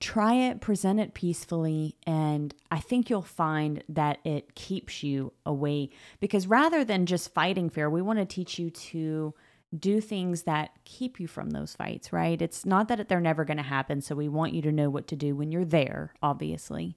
try 0.00 0.34
it, 0.34 0.60
present 0.60 1.00
it 1.00 1.14
peacefully, 1.14 1.96
and 2.06 2.54
I 2.70 2.78
think 2.78 3.10
you'll 3.10 3.22
find 3.22 3.82
that 3.88 4.18
it 4.24 4.54
keeps 4.54 5.02
you 5.02 5.32
away. 5.46 5.90
Because 6.20 6.46
rather 6.46 6.84
than 6.84 7.06
just 7.06 7.32
fighting 7.34 7.70
fear, 7.70 7.88
we 7.88 8.02
want 8.02 8.18
to 8.18 8.24
teach 8.24 8.58
you 8.58 8.70
to 8.70 9.34
do 9.78 10.00
things 10.00 10.42
that 10.42 10.70
keep 10.84 11.18
you 11.18 11.26
from 11.26 11.50
those 11.50 11.74
fights, 11.74 12.12
right? 12.12 12.40
It's 12.40 12.64
not 12.64 12.88
that 12.88 13.08
they're 13.08 13.20
never 13.20 13.44
going 13.44 13.56
to 13.56 13.62
happen. 13.62 14.00
So 14.00 14.14
we 14.14 14.28
want 14.28 14.54
you 14.54 14.62
to 14.62 14.72
know 14.72 14.90
what 14.90 15.08
to 15.08 15.16
do 15.16 15.34
when 15.34 15.50
you're 15.50 15.64
there, 15.64 16.14
obviously, 16.22 16.96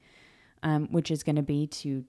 um, 0.64 0.88
which 0.92 1.10
is 1.10 1.24
going 1.24 1.38
to 1.38 1.42
be 1.42 1.68
to, 1.68 2.06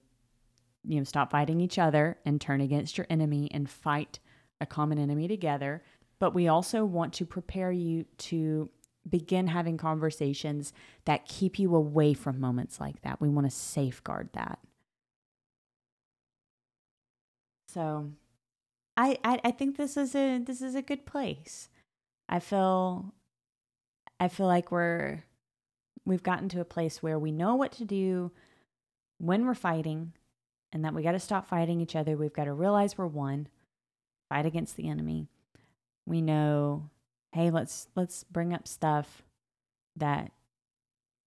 you 0.83 0.97
know, 0.97 1.03
stop 1.03 1.31
fighting 1.31 1.59
each 1.59 1.79
other 1.79 2.17
and 2.25 2.39
turn 2.39 2.61
against 2.61 2.97
your 2.97 3.07
enemy 3.09 3.49
and 3.51 3.69
fight 3.69 4.19
a 4.61 4.65
common 4.65 4.99
enemy 4.99 5.27
together. 5.27 5.83
But 6.19 6.33
we 6.33 6.47
also 6.47 6.85
want 6.85 7.13
to 7.13 7.25
prepare 7.25 7.71
you 7.71 8.05
to 8.17 8.69
begin 9.07 9.47
having 9.47 9.77
conversations 9.77 10.73
that 11.05 11.25
keep 11.25 11.57
you 11.57 11.73
away 11.73 12.13
from 12.13 12.39
moments 12.39 12.79
like 12.79 13.01
that. 13.01 13.21
We 13.21 13.29
want 13.29 13.49
to 13.49 13.55
safeguard 13.55 14.29
that. 14.33 14.59
So 17.67 18.11
I, 18.99 19.17
I, 19.23 19.39
I 19.45 19.51
think 19.51 19.77
this 19.77 19.95
is 19.95 20.13
a 20.13 20.39
this 20.39 20.61
is 20.61 20.75
a 20.75 20.81
good 20.81 21.05
place. 21.05 21.69
I 22.27 22.39
feel 22.39 23.13
I 24.19 24.27
feel 24.27 24.45
like 24.45 24.73
we're 24.73 25.23
we've 26.05 26.21
gotten 26.21 26.49
to 26.49 26.59
a 26.59 26.65
place 26.65 27.01
where 27.01 27.17
we 27.17 27.31
know 27.31 27.55
what 27.55 27.71
to 27.73 27.85
do 27.85 28.31
when 29.17 29.45
we're 29.45 29.53
fighting 29.53 30.11
and 30.73 30.83
that 30.83 30.93
we 30.93 31.01
got 31.01 31.13
to 31.13 31.19
stop 31.19 31.47
fighting 31.47 31.79
each 31.79 31.95
other. 31.95 32.17
We've 32.17 32.33
got 32.33 32.43
to 32.43 32.53
realize 32.53 32.97
we're 32.97 33.07
one, 33.07 33.47
fight 34.27 34.45
against 34.45 34.75
the 34.75 34.89
enemy. 34.89 35.29
We 36.05 36.19
know 36.19 36.89
hey, 37.31 37.51
let's 37.51 37.87
let's 37.95 38.25
bring 38.25 38.53
up 38.53 38.67
stuff 38.67 39.23
that 39.95 40.33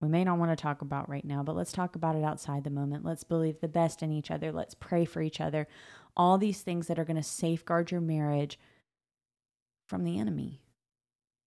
we 0.02 0.08
may 0.08 0.24
not 0.24 0.37
want 0.37 0.50
to 0.50 0.61
talk 0.61 0.82
about 0.82 1.08
right 1.08 1.24
now, 1.24 1.42
but 1.42 1.56
let's 1.56 1.72
talk 1.72 1.96
about 1.96 2.16
it 2.16 2.24
outside 2.24 2.64
the 2.64 2.70
moment. 2.70 3.04
Let's 3.04 3.24
believe 3.24 3.61
the 3.61 3.68
best 3.68 4.02
in 4.02 4.12
each 4.12 4.30
other. 4.30 4.52
Let's 4.52 4.74
pray 4.74 5.06
for 5.06 5.22
each 5.22 5.40
other. 5.40 5.68
All 6.16 6.38
these 6.38 6.61
things 6.61 6.87
that 6.87 6.98
are 6.98 7.05
going 7.05 7.16
to 7.16 7.22
safeguard 7.22 7.90
your 7.90 8.01
marriage 8.01 8.59
from 9.87 10.05
the 10.05 10.18
enemy. 10.18 10.62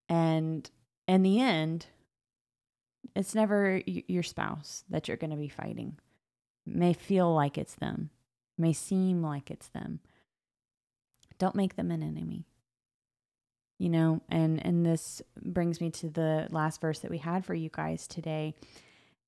And 0.08 0.68
in 1.06 1.22
the 1.22 1.40
end, 1.40 1.86
it's 3.14 3.34
never 3.34 3.80
your 3.86 4.22
spouse 4.22 4.84
that 4.90 5.08
you're 5.08 5.16
going 5.16 5.30
to 5.30 5.36
be 5.36 5.48
fighting. 5.48 5.98
It 6.66 6.76
may 6.76 6.92
feel 6.92 7.32
like 7.34 7.56
it's 7.56 7.74
them, 7.74 8.10
it 8.58 8.62
may 8.62 8.72
seem 8.72 9.22
like 9.22 9.50
it's 9.50 9.68
them. 9.68 10.00
Don't 11.38 11.54
make 11.54 11.76
them 11.76 11.90
an 11.90 12.02
enemy 12.02 12.46
you 13.78 13.88
know 13.88 14.20
and 14.28 14.64
and 14.64 14.84
this 14.84 15.22
brings 15.42 15.80
me 15.80 15.90
to 15.90 16.08
the 16.08 16.46
last 16.50 16.80
verse 16.80 17.00
that 17.00 17.10
we 17.10 17.18
had 17.18 17.44
for 17.44 17.54
you 17.54 17.68
guys 17.70 18.06
today 18.06 18.54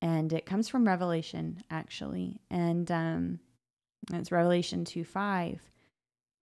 and 0.01 0.33
it 0.33 0.45
comes 0.45 0.67
from 0.67 0.87
revelation 0.87 1.61
actually 1.69 2.39
and 2.49 2.91
um 2.91 3.39
it's 4.13 4.31
revelation 4.31 4.85
2 4.85 5.03
5 5.03 5.61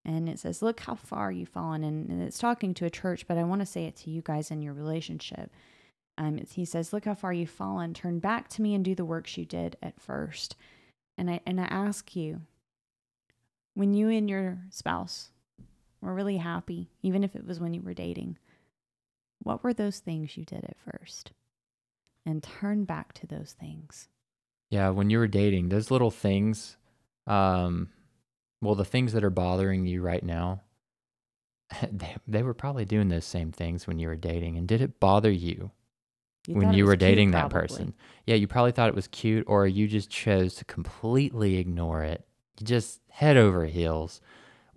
and 0.06 0.30
it 0.30 0.40
says 0.40 0.62
look 0.62 0.80
how 0.80 0.96
far 0.96 1.32
you've 1.32 1.50
fallen. 1.50 1.84
And, 1.84 2.22
it's 2.22 2.40
talking 2.40 2.74
to 2.76 2.86
a 2.86 2.90
church 2.90 3.28
but 3.28 3.38
i 3.38 3.44
want 3.44 3.62
to 3.62 3.66
say 3.66 3.86
it 3.86 3.96
to 3.98 4.10
you 4.10 4.22
guys 4.22 4.52
in 4.52 4.62
your 4.62 4.74
relationship. 4.74 5.52
Um 6.18 6.40
he 6.50 6.66
says 6.66 6.94
look 6.94 7.06
how 7.06 7.16
far 7.16 7.34
you've 7.34 7.50
fallen. 7.50 7.94
Turn 7.94 8.20
back 8.20 8.48
to 8.50 8.62
me 8.62 8.74
and 8.74 8.84
do 8.84 8.96
the 8.96 9.06
works 9.06 9.38
you 9.38 9.46
did 9.46 9.78
at 9.82 10.00
first. 10.00 10.56
And 11.18 11.30
i 11.30 11.40
and 11.46 11.60
i 11.60 11.66
ask 11.66 12.16
you 12.16 12.42
when 13.74 13.94
you 13.94 14.10
and 14.10 14.28
your 14.28 14.58
spouse 14.72 15.30
were 16.02 16.14
really 16.14 16.38
happy, 16.38 16.90
even 17.04 17.24
if 17.24 17.36
it 17.36 17.46
was 17.46 17.60
when 17.60 17.76
you 17.76 17.82
were 17.82 17.94
dating, 17.94 18.38
what 19.44 19.64
were 19.64 19.74
those 19.74 20.00
things 20.00 20.36
you 20.36 20.46
did 20.46 20.64
at 20.64 20.78
first? 20.80 21.32
And 22.26 22.42
turn 22.42 22.86
back 22.86 23.14
to 23.14 23.28
those 23.28 23.56
things. 23.60 24.10
Yeah, 24.70 24.90
when 24.90 25.10
you 25.10 25.20
were 25.20 25.28
dating, 25.28 25.70
those 25.70 25.92
little 25.92 26.12
things, 26.12 26.76
um, 27.28 27.90
well, 28.62 28.76
the 28.76 28.86
things 28.86 29.14
that 29.14 29.24
are 29.24 29.30
bothering 29.30 29.86
you 29.86 30.02
right 30.02 30.24
now, 30.24 30.62
they, 31.92 32.16
they 32.28 32.44
were 32.44 32.54
probably 32.54 32.86
doing 32.86 33.10
those 33.10 33.26
same 33.26 33.52
things 33.52 33.86
when 33.86 34.00
you 34.00 34.08
were 34.08 34.16
dating. 34.16 34.58
And 34.58 34.68
did 34.68 34.82
it 34.82 35.00
bother 35.00 35.32
you, 35.32 35.72
you 36.48 36.56
when 36.56 36.74
you 36.74 36.86
were 36.86 36.96
dating 36.96 37.32
that 37.32 37.50
person? 37.50 37.94
Yeah, 38.26 38.36
you 38.36 38.48
probably 38.48 38.72
thought 38.72 38.90
it 38.90 38.96
was 38.96 39.08
cute, 39.08 39.46
or 39.48 39.68
you 39.68 39.88
just 39.88 40.10
chose 40.10 40.56
to 40.56 40.66
completely 40.66 41.58
ignore 41.58 42.04
it. 42.04 42.26
You 42.60 42.66
just 42.66 43.02
head 43.10 43.38
over 43.38 43.66
heels 43.66 44.22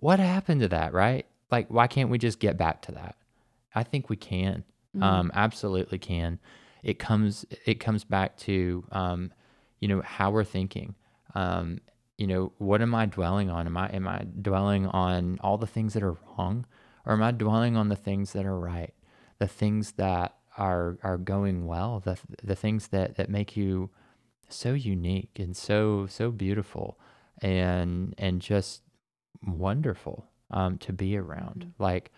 what 0.01 0.19
happened 0.19 0.61
to 0.61 0.67
that, 0.67 0.93
right? 0.93 1.25
Like, 1.49 1.67
why 1.69 1.87
can't 1.87 2.09
we 2.09 2.17
just 2.17 2.39
get 2.39 2.57
back 2.57 2.81
to 2.83 2.91
that? 2.93 3.15
I 3.73 3.83
think 3.83 4.09
we 4.09 4.17
can. 4.17 4.65
Mm-hmm. 4.95 5.03
Um, 5.03 5.31
absolutely 5.33 5.99
can. 5.99 6.39
It 6.83 6.99
comes 6.99 7.45
it 7.65 7.79
comes 7.79 8.03
back 8.03 8.35
to 8.39 8.83
um, 8.91 9.31
you 9.79 9.87
know 9.87 10.01
how 10.01 10.31
we're 10.31 10.43
thinking. 10.43 10.95
Um, 11.33 11.79
you 12.21 12.27
know, 12.27 12.51
what 12.59 12.83
am 12.83 12.93
I 12.93 13.07
dwelling 13.07 13.49
on? 13.49 13.65
Am 13.65 13.75
I 13.75 13.89
am 13.89 14.07
I 14.07 14.27
dwelling 14.39 14.85
on 14.85 15.39
all 15.41 15.57
the 15.57 15.65
things 15.65 15.95
that 15.95 16.03
are 16.03 16.17
wrong, 16.37 16.67
or 17.03 17.13
am 17.13 17.23
I 17.23 17.31
dwelling 17.31 17.75
on 17.75 17.89
the 17.89 17.95
things 17.95 18.33
that 18.33 18.45
are 18.45 18.59
right, 18.59 18.93
the 19.39 19.47
things 19.47 19.93
that 19.93 20.35
are 20.55 20.99
are 21.01 21.17
going 21.17 21.65
well, 21.65 21.99
the 21.99 22.19
the 22.43 22.55
things 22.55 22.89
that 22.89 23.15
that 23.15 23.27
make 23.27 23.57
you 23.57 23.89
so 24.49 24.73
unique 24.73 25.31
and 25.39 25.57
so 25.57 26.05
so 26.05 26.29
beautiful, 26.29 26.99
and 27.41 28.13
and 28.19 28.39
just 28.39 28.83
wonderful 29.43 30.29
um, 30.51 30.77
to 30.77 30.93
be 30.93 31.17
around. 31.17 31.61
Mm-hmm. 31.61 31.83
Like 31.83 32.11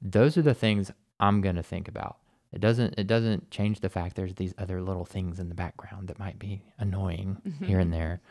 those 0.00 0.38
are 0.38 0.42
the 0.42 0.54
things 0.54 0.90
I'm 1.20 1.42
gonna 1.42 1.62
think 1.62 1.86
about. 1.86 2.16
It 2.50 2.62
doesn't 2.62 2.94
it 2.96 3.06
doesn't 3.06 3.50
change 3.50 3.80
the 3.80 3.90
fact 3.90 4.16
there's 4.16 4.36
these 4.36 4.54
other 4.56 4.80
little 4.80 5.04
things 5.04 5.38
in 5.38 5.50
the 5.50 5.54
background 5.54 6.08
that 6.08 6.18
might 6.18 6.38
be 6.38 6.62
annoying 6.78 7.36
mm-hmm. 7.46 7.66
here 7.66 7.78
and 7.78 7.92
there. 7.92 8.22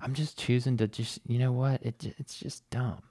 I'm 0.00 0.14
just 0.14 0.38
choosing 0.38 0.76
to 0.78 0.88
just 0.88 1.20
you 1.26 1.38
know 1.38 1.52
what 1.52 1.82
it 1.82 2.14
it's 2.18 2.38
just 2.38 2.68
dumb. 2.70 3.02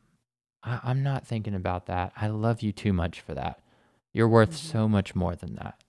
I, 0.63 0.79
I'm 0.83 1.03
not 1.03 1.25
thinking 1.25 1.55
about 1.55 1.87
that. 1.87 2.13
I 2.15 2.27
love 2.27 2.61
you 2.61 2.71
too 2.71 2.93
much 2.93 3.21
for 3.21 3.33
that. 3.33 3.61
You're 4.13 4.27
worth 4.27 4.51
mm-hmm. 4.51 4.71
so 4.71 4.87
much 4.87 5.15
more 5.15 5.35
than 5.35 5.55
that. 5.55 5.81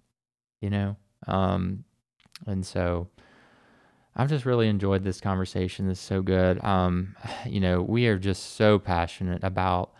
You 0.60 0.70
know, 0.70 0.96
um, 1.26 1.84
and 2.46 2.66
so 2.66 3.08
I've 4.16 4.28
just 4.28 4.44
really 4.44 4.68
enjoyed 4.68 5.04
this 5.04 5.20
conversation. 5.20 5.88
It's 5.88 6.00
so 6.00 6.22
good. 6.22 6.62
Um, 6.64 7.16
you 7.46 7.60
know, 7.60 7.80
we 7.80 8.06
are 8.08 8.18
just 8.18 8.56
so 8.56 8.78
passionate 8.78 9.44
about 9.44 9.92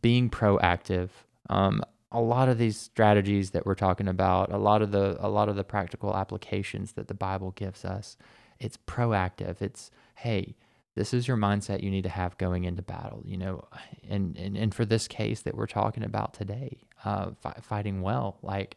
being 0.00 0.30
proactive. 0.30 1.10
Um, 1.48 1.82
a 2.12 2.20
lot 2.20 2.48
of 2.48 2.58
these 2.58 2.76
strategies 2.76 3.50
that 3.50 3.66
we're 3.66 3.74
talking 3.74 4.08
about, 4.08 4.50
a 4.50 4.58
lot 4.58 4.82
of 4.82 4.90
the 4.90 5.16
a 5.20 5.28
lot 5.28 5.48
of 5.48 5.56
the 5.56 5.64
practical 5.64 6.16
applications 6.16 6.92
that 6.92 7.06
the 7.06 7.14
Bible 7.14 7.52
gives 7.52 7.84
us, 7.84 8.16
it's 8.58 8.78
proactive. 8.86 9.62
It's 9.62 9.90
hey, 10.20 10.56
this 10.96 11.14
is 11.14 11.28
your 11.28 11.36
mindset 11.36 11.82
you 11.82 11.90
need 11.90 12.02
to 12.02 12.08
have 12.08 12.38
going 12.38 12.64
into 12.64 12.82
battle. 12.82 13.22
You 13.24 13.36
know, 13.38 13.64
and 14.08 14.36
and, 14.36 14.56
and 14.56 14.74
for 14.74 14.84
this 14.84 15.08
case 15.08 15.42
that 15.42 15.54
we're 15.54 15.66
talking 15.66 16.02
about 16.02 16.34
today, 16.34 16.78
uh, 17.04 17.30
fi- 17.40 17.58
fighting 17.62 18.02
well, 18.02 18.38
like 18.42 18.76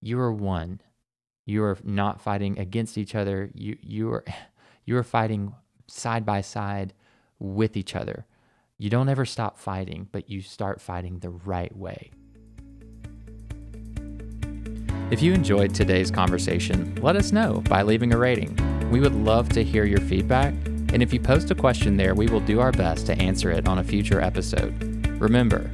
you 0.00 0.18
are 0.20 0.32
one 0.32 0.80
you 1.48 1.64
are 1.64 1.78
not 1.82 2.20
fighting 2.20 2.58
against 2.58 2.98
each 2.98 3.14
other. 3.14 3.50
You 3.54 3.78
you 3.80 4.12
are 4.12 4.24
you 4.84 4.98
are 4.98 5.02
fighting 5.02 5.54
side 5.86 6.26
by 6.26 6.42
side 6.42 6.92
with 7.38 7.74
each 7.74 7.96
other. 7.96 8.26
You 8.76 8.90
don't 8.90 9.08
ever 9.08 9.24
stop 9.24 9.58
fighting, 9.58 10.08
but 10.12 10.28
you 10.28 10.42
start 10.42 10.78
fighting 10.78 11.20
the 11.20 11.30
right 11.30 11.74
way. 11.74 12.10
If 15.10 15.22
you 15.22 15.32
enjoyed 15.32 15.74
today's 15.74 16.10
conversation, 16.10 16.94
let 16.96 17.16
us 17.16 17.32
know 17.32 17.62
by 17.66 17.80
leaving 17.80 18.12
a 18.12 18.18
rating. 18.18 18.54
We 18.90 19.00
would 19.00 19.14
love 19.14 19.48
to 19.50 19.64
hear 19.64 19.86
your 19.86 20.02
feedback, 20.02 20.52
and 20.92 21.02
if 21.02 21.14
you 21.14 21.18
post 21.18 21.50
a 21.50 21.54
question 21.54 21.96
there, 21.96 22.14
we 22.14 22.26
will 22.26 22.40
do 22.40 22.60
our 22.60 22.72
best 22.72 23.06
to 23.06 23.18
answer 23.18 23.50
it 23.50 23.66
on 23.66 23.78
a 23.78 23.84
future 23.84 24.20
episode. 24.20 24.74
Remember, 25.18 25.70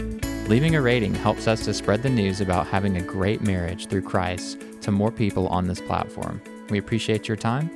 leaving 0.46 0.76
a 0.76 0.80
rating 0.80 1.16
helps 1.16 1.48
us 1.48 1.64
to 1.64 1.74
spread 1.74 2.04
the 2.04 2.10
news 2.10 2.40
about 2.40 2.68
having 2.68 2.96
a 2.96 3.02
great 3.02 3.40
marriage 3.40 3.88
through 3.88 4.02
Christ 4.02 4.56
to 4.82 4.92
more 4.92 5.10
people 5.10 5.48
on 5.48 5.66
this 5.66 5.80
platform. 5.80 6.40
We 6.70 6.78
appreciate 6.78 7.26
your 7.26 7.36
time 7.36 7.68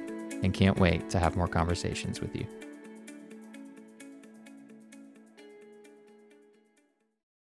and 0.44 0.54
can't 0.54 0.78
wait 0.78 1.10
to 1.10 1.18
have 1.18 1.34
more 1.34 1.48
conversations 1.48 2.20
with 2.20 2.36
you. 2.36 2.46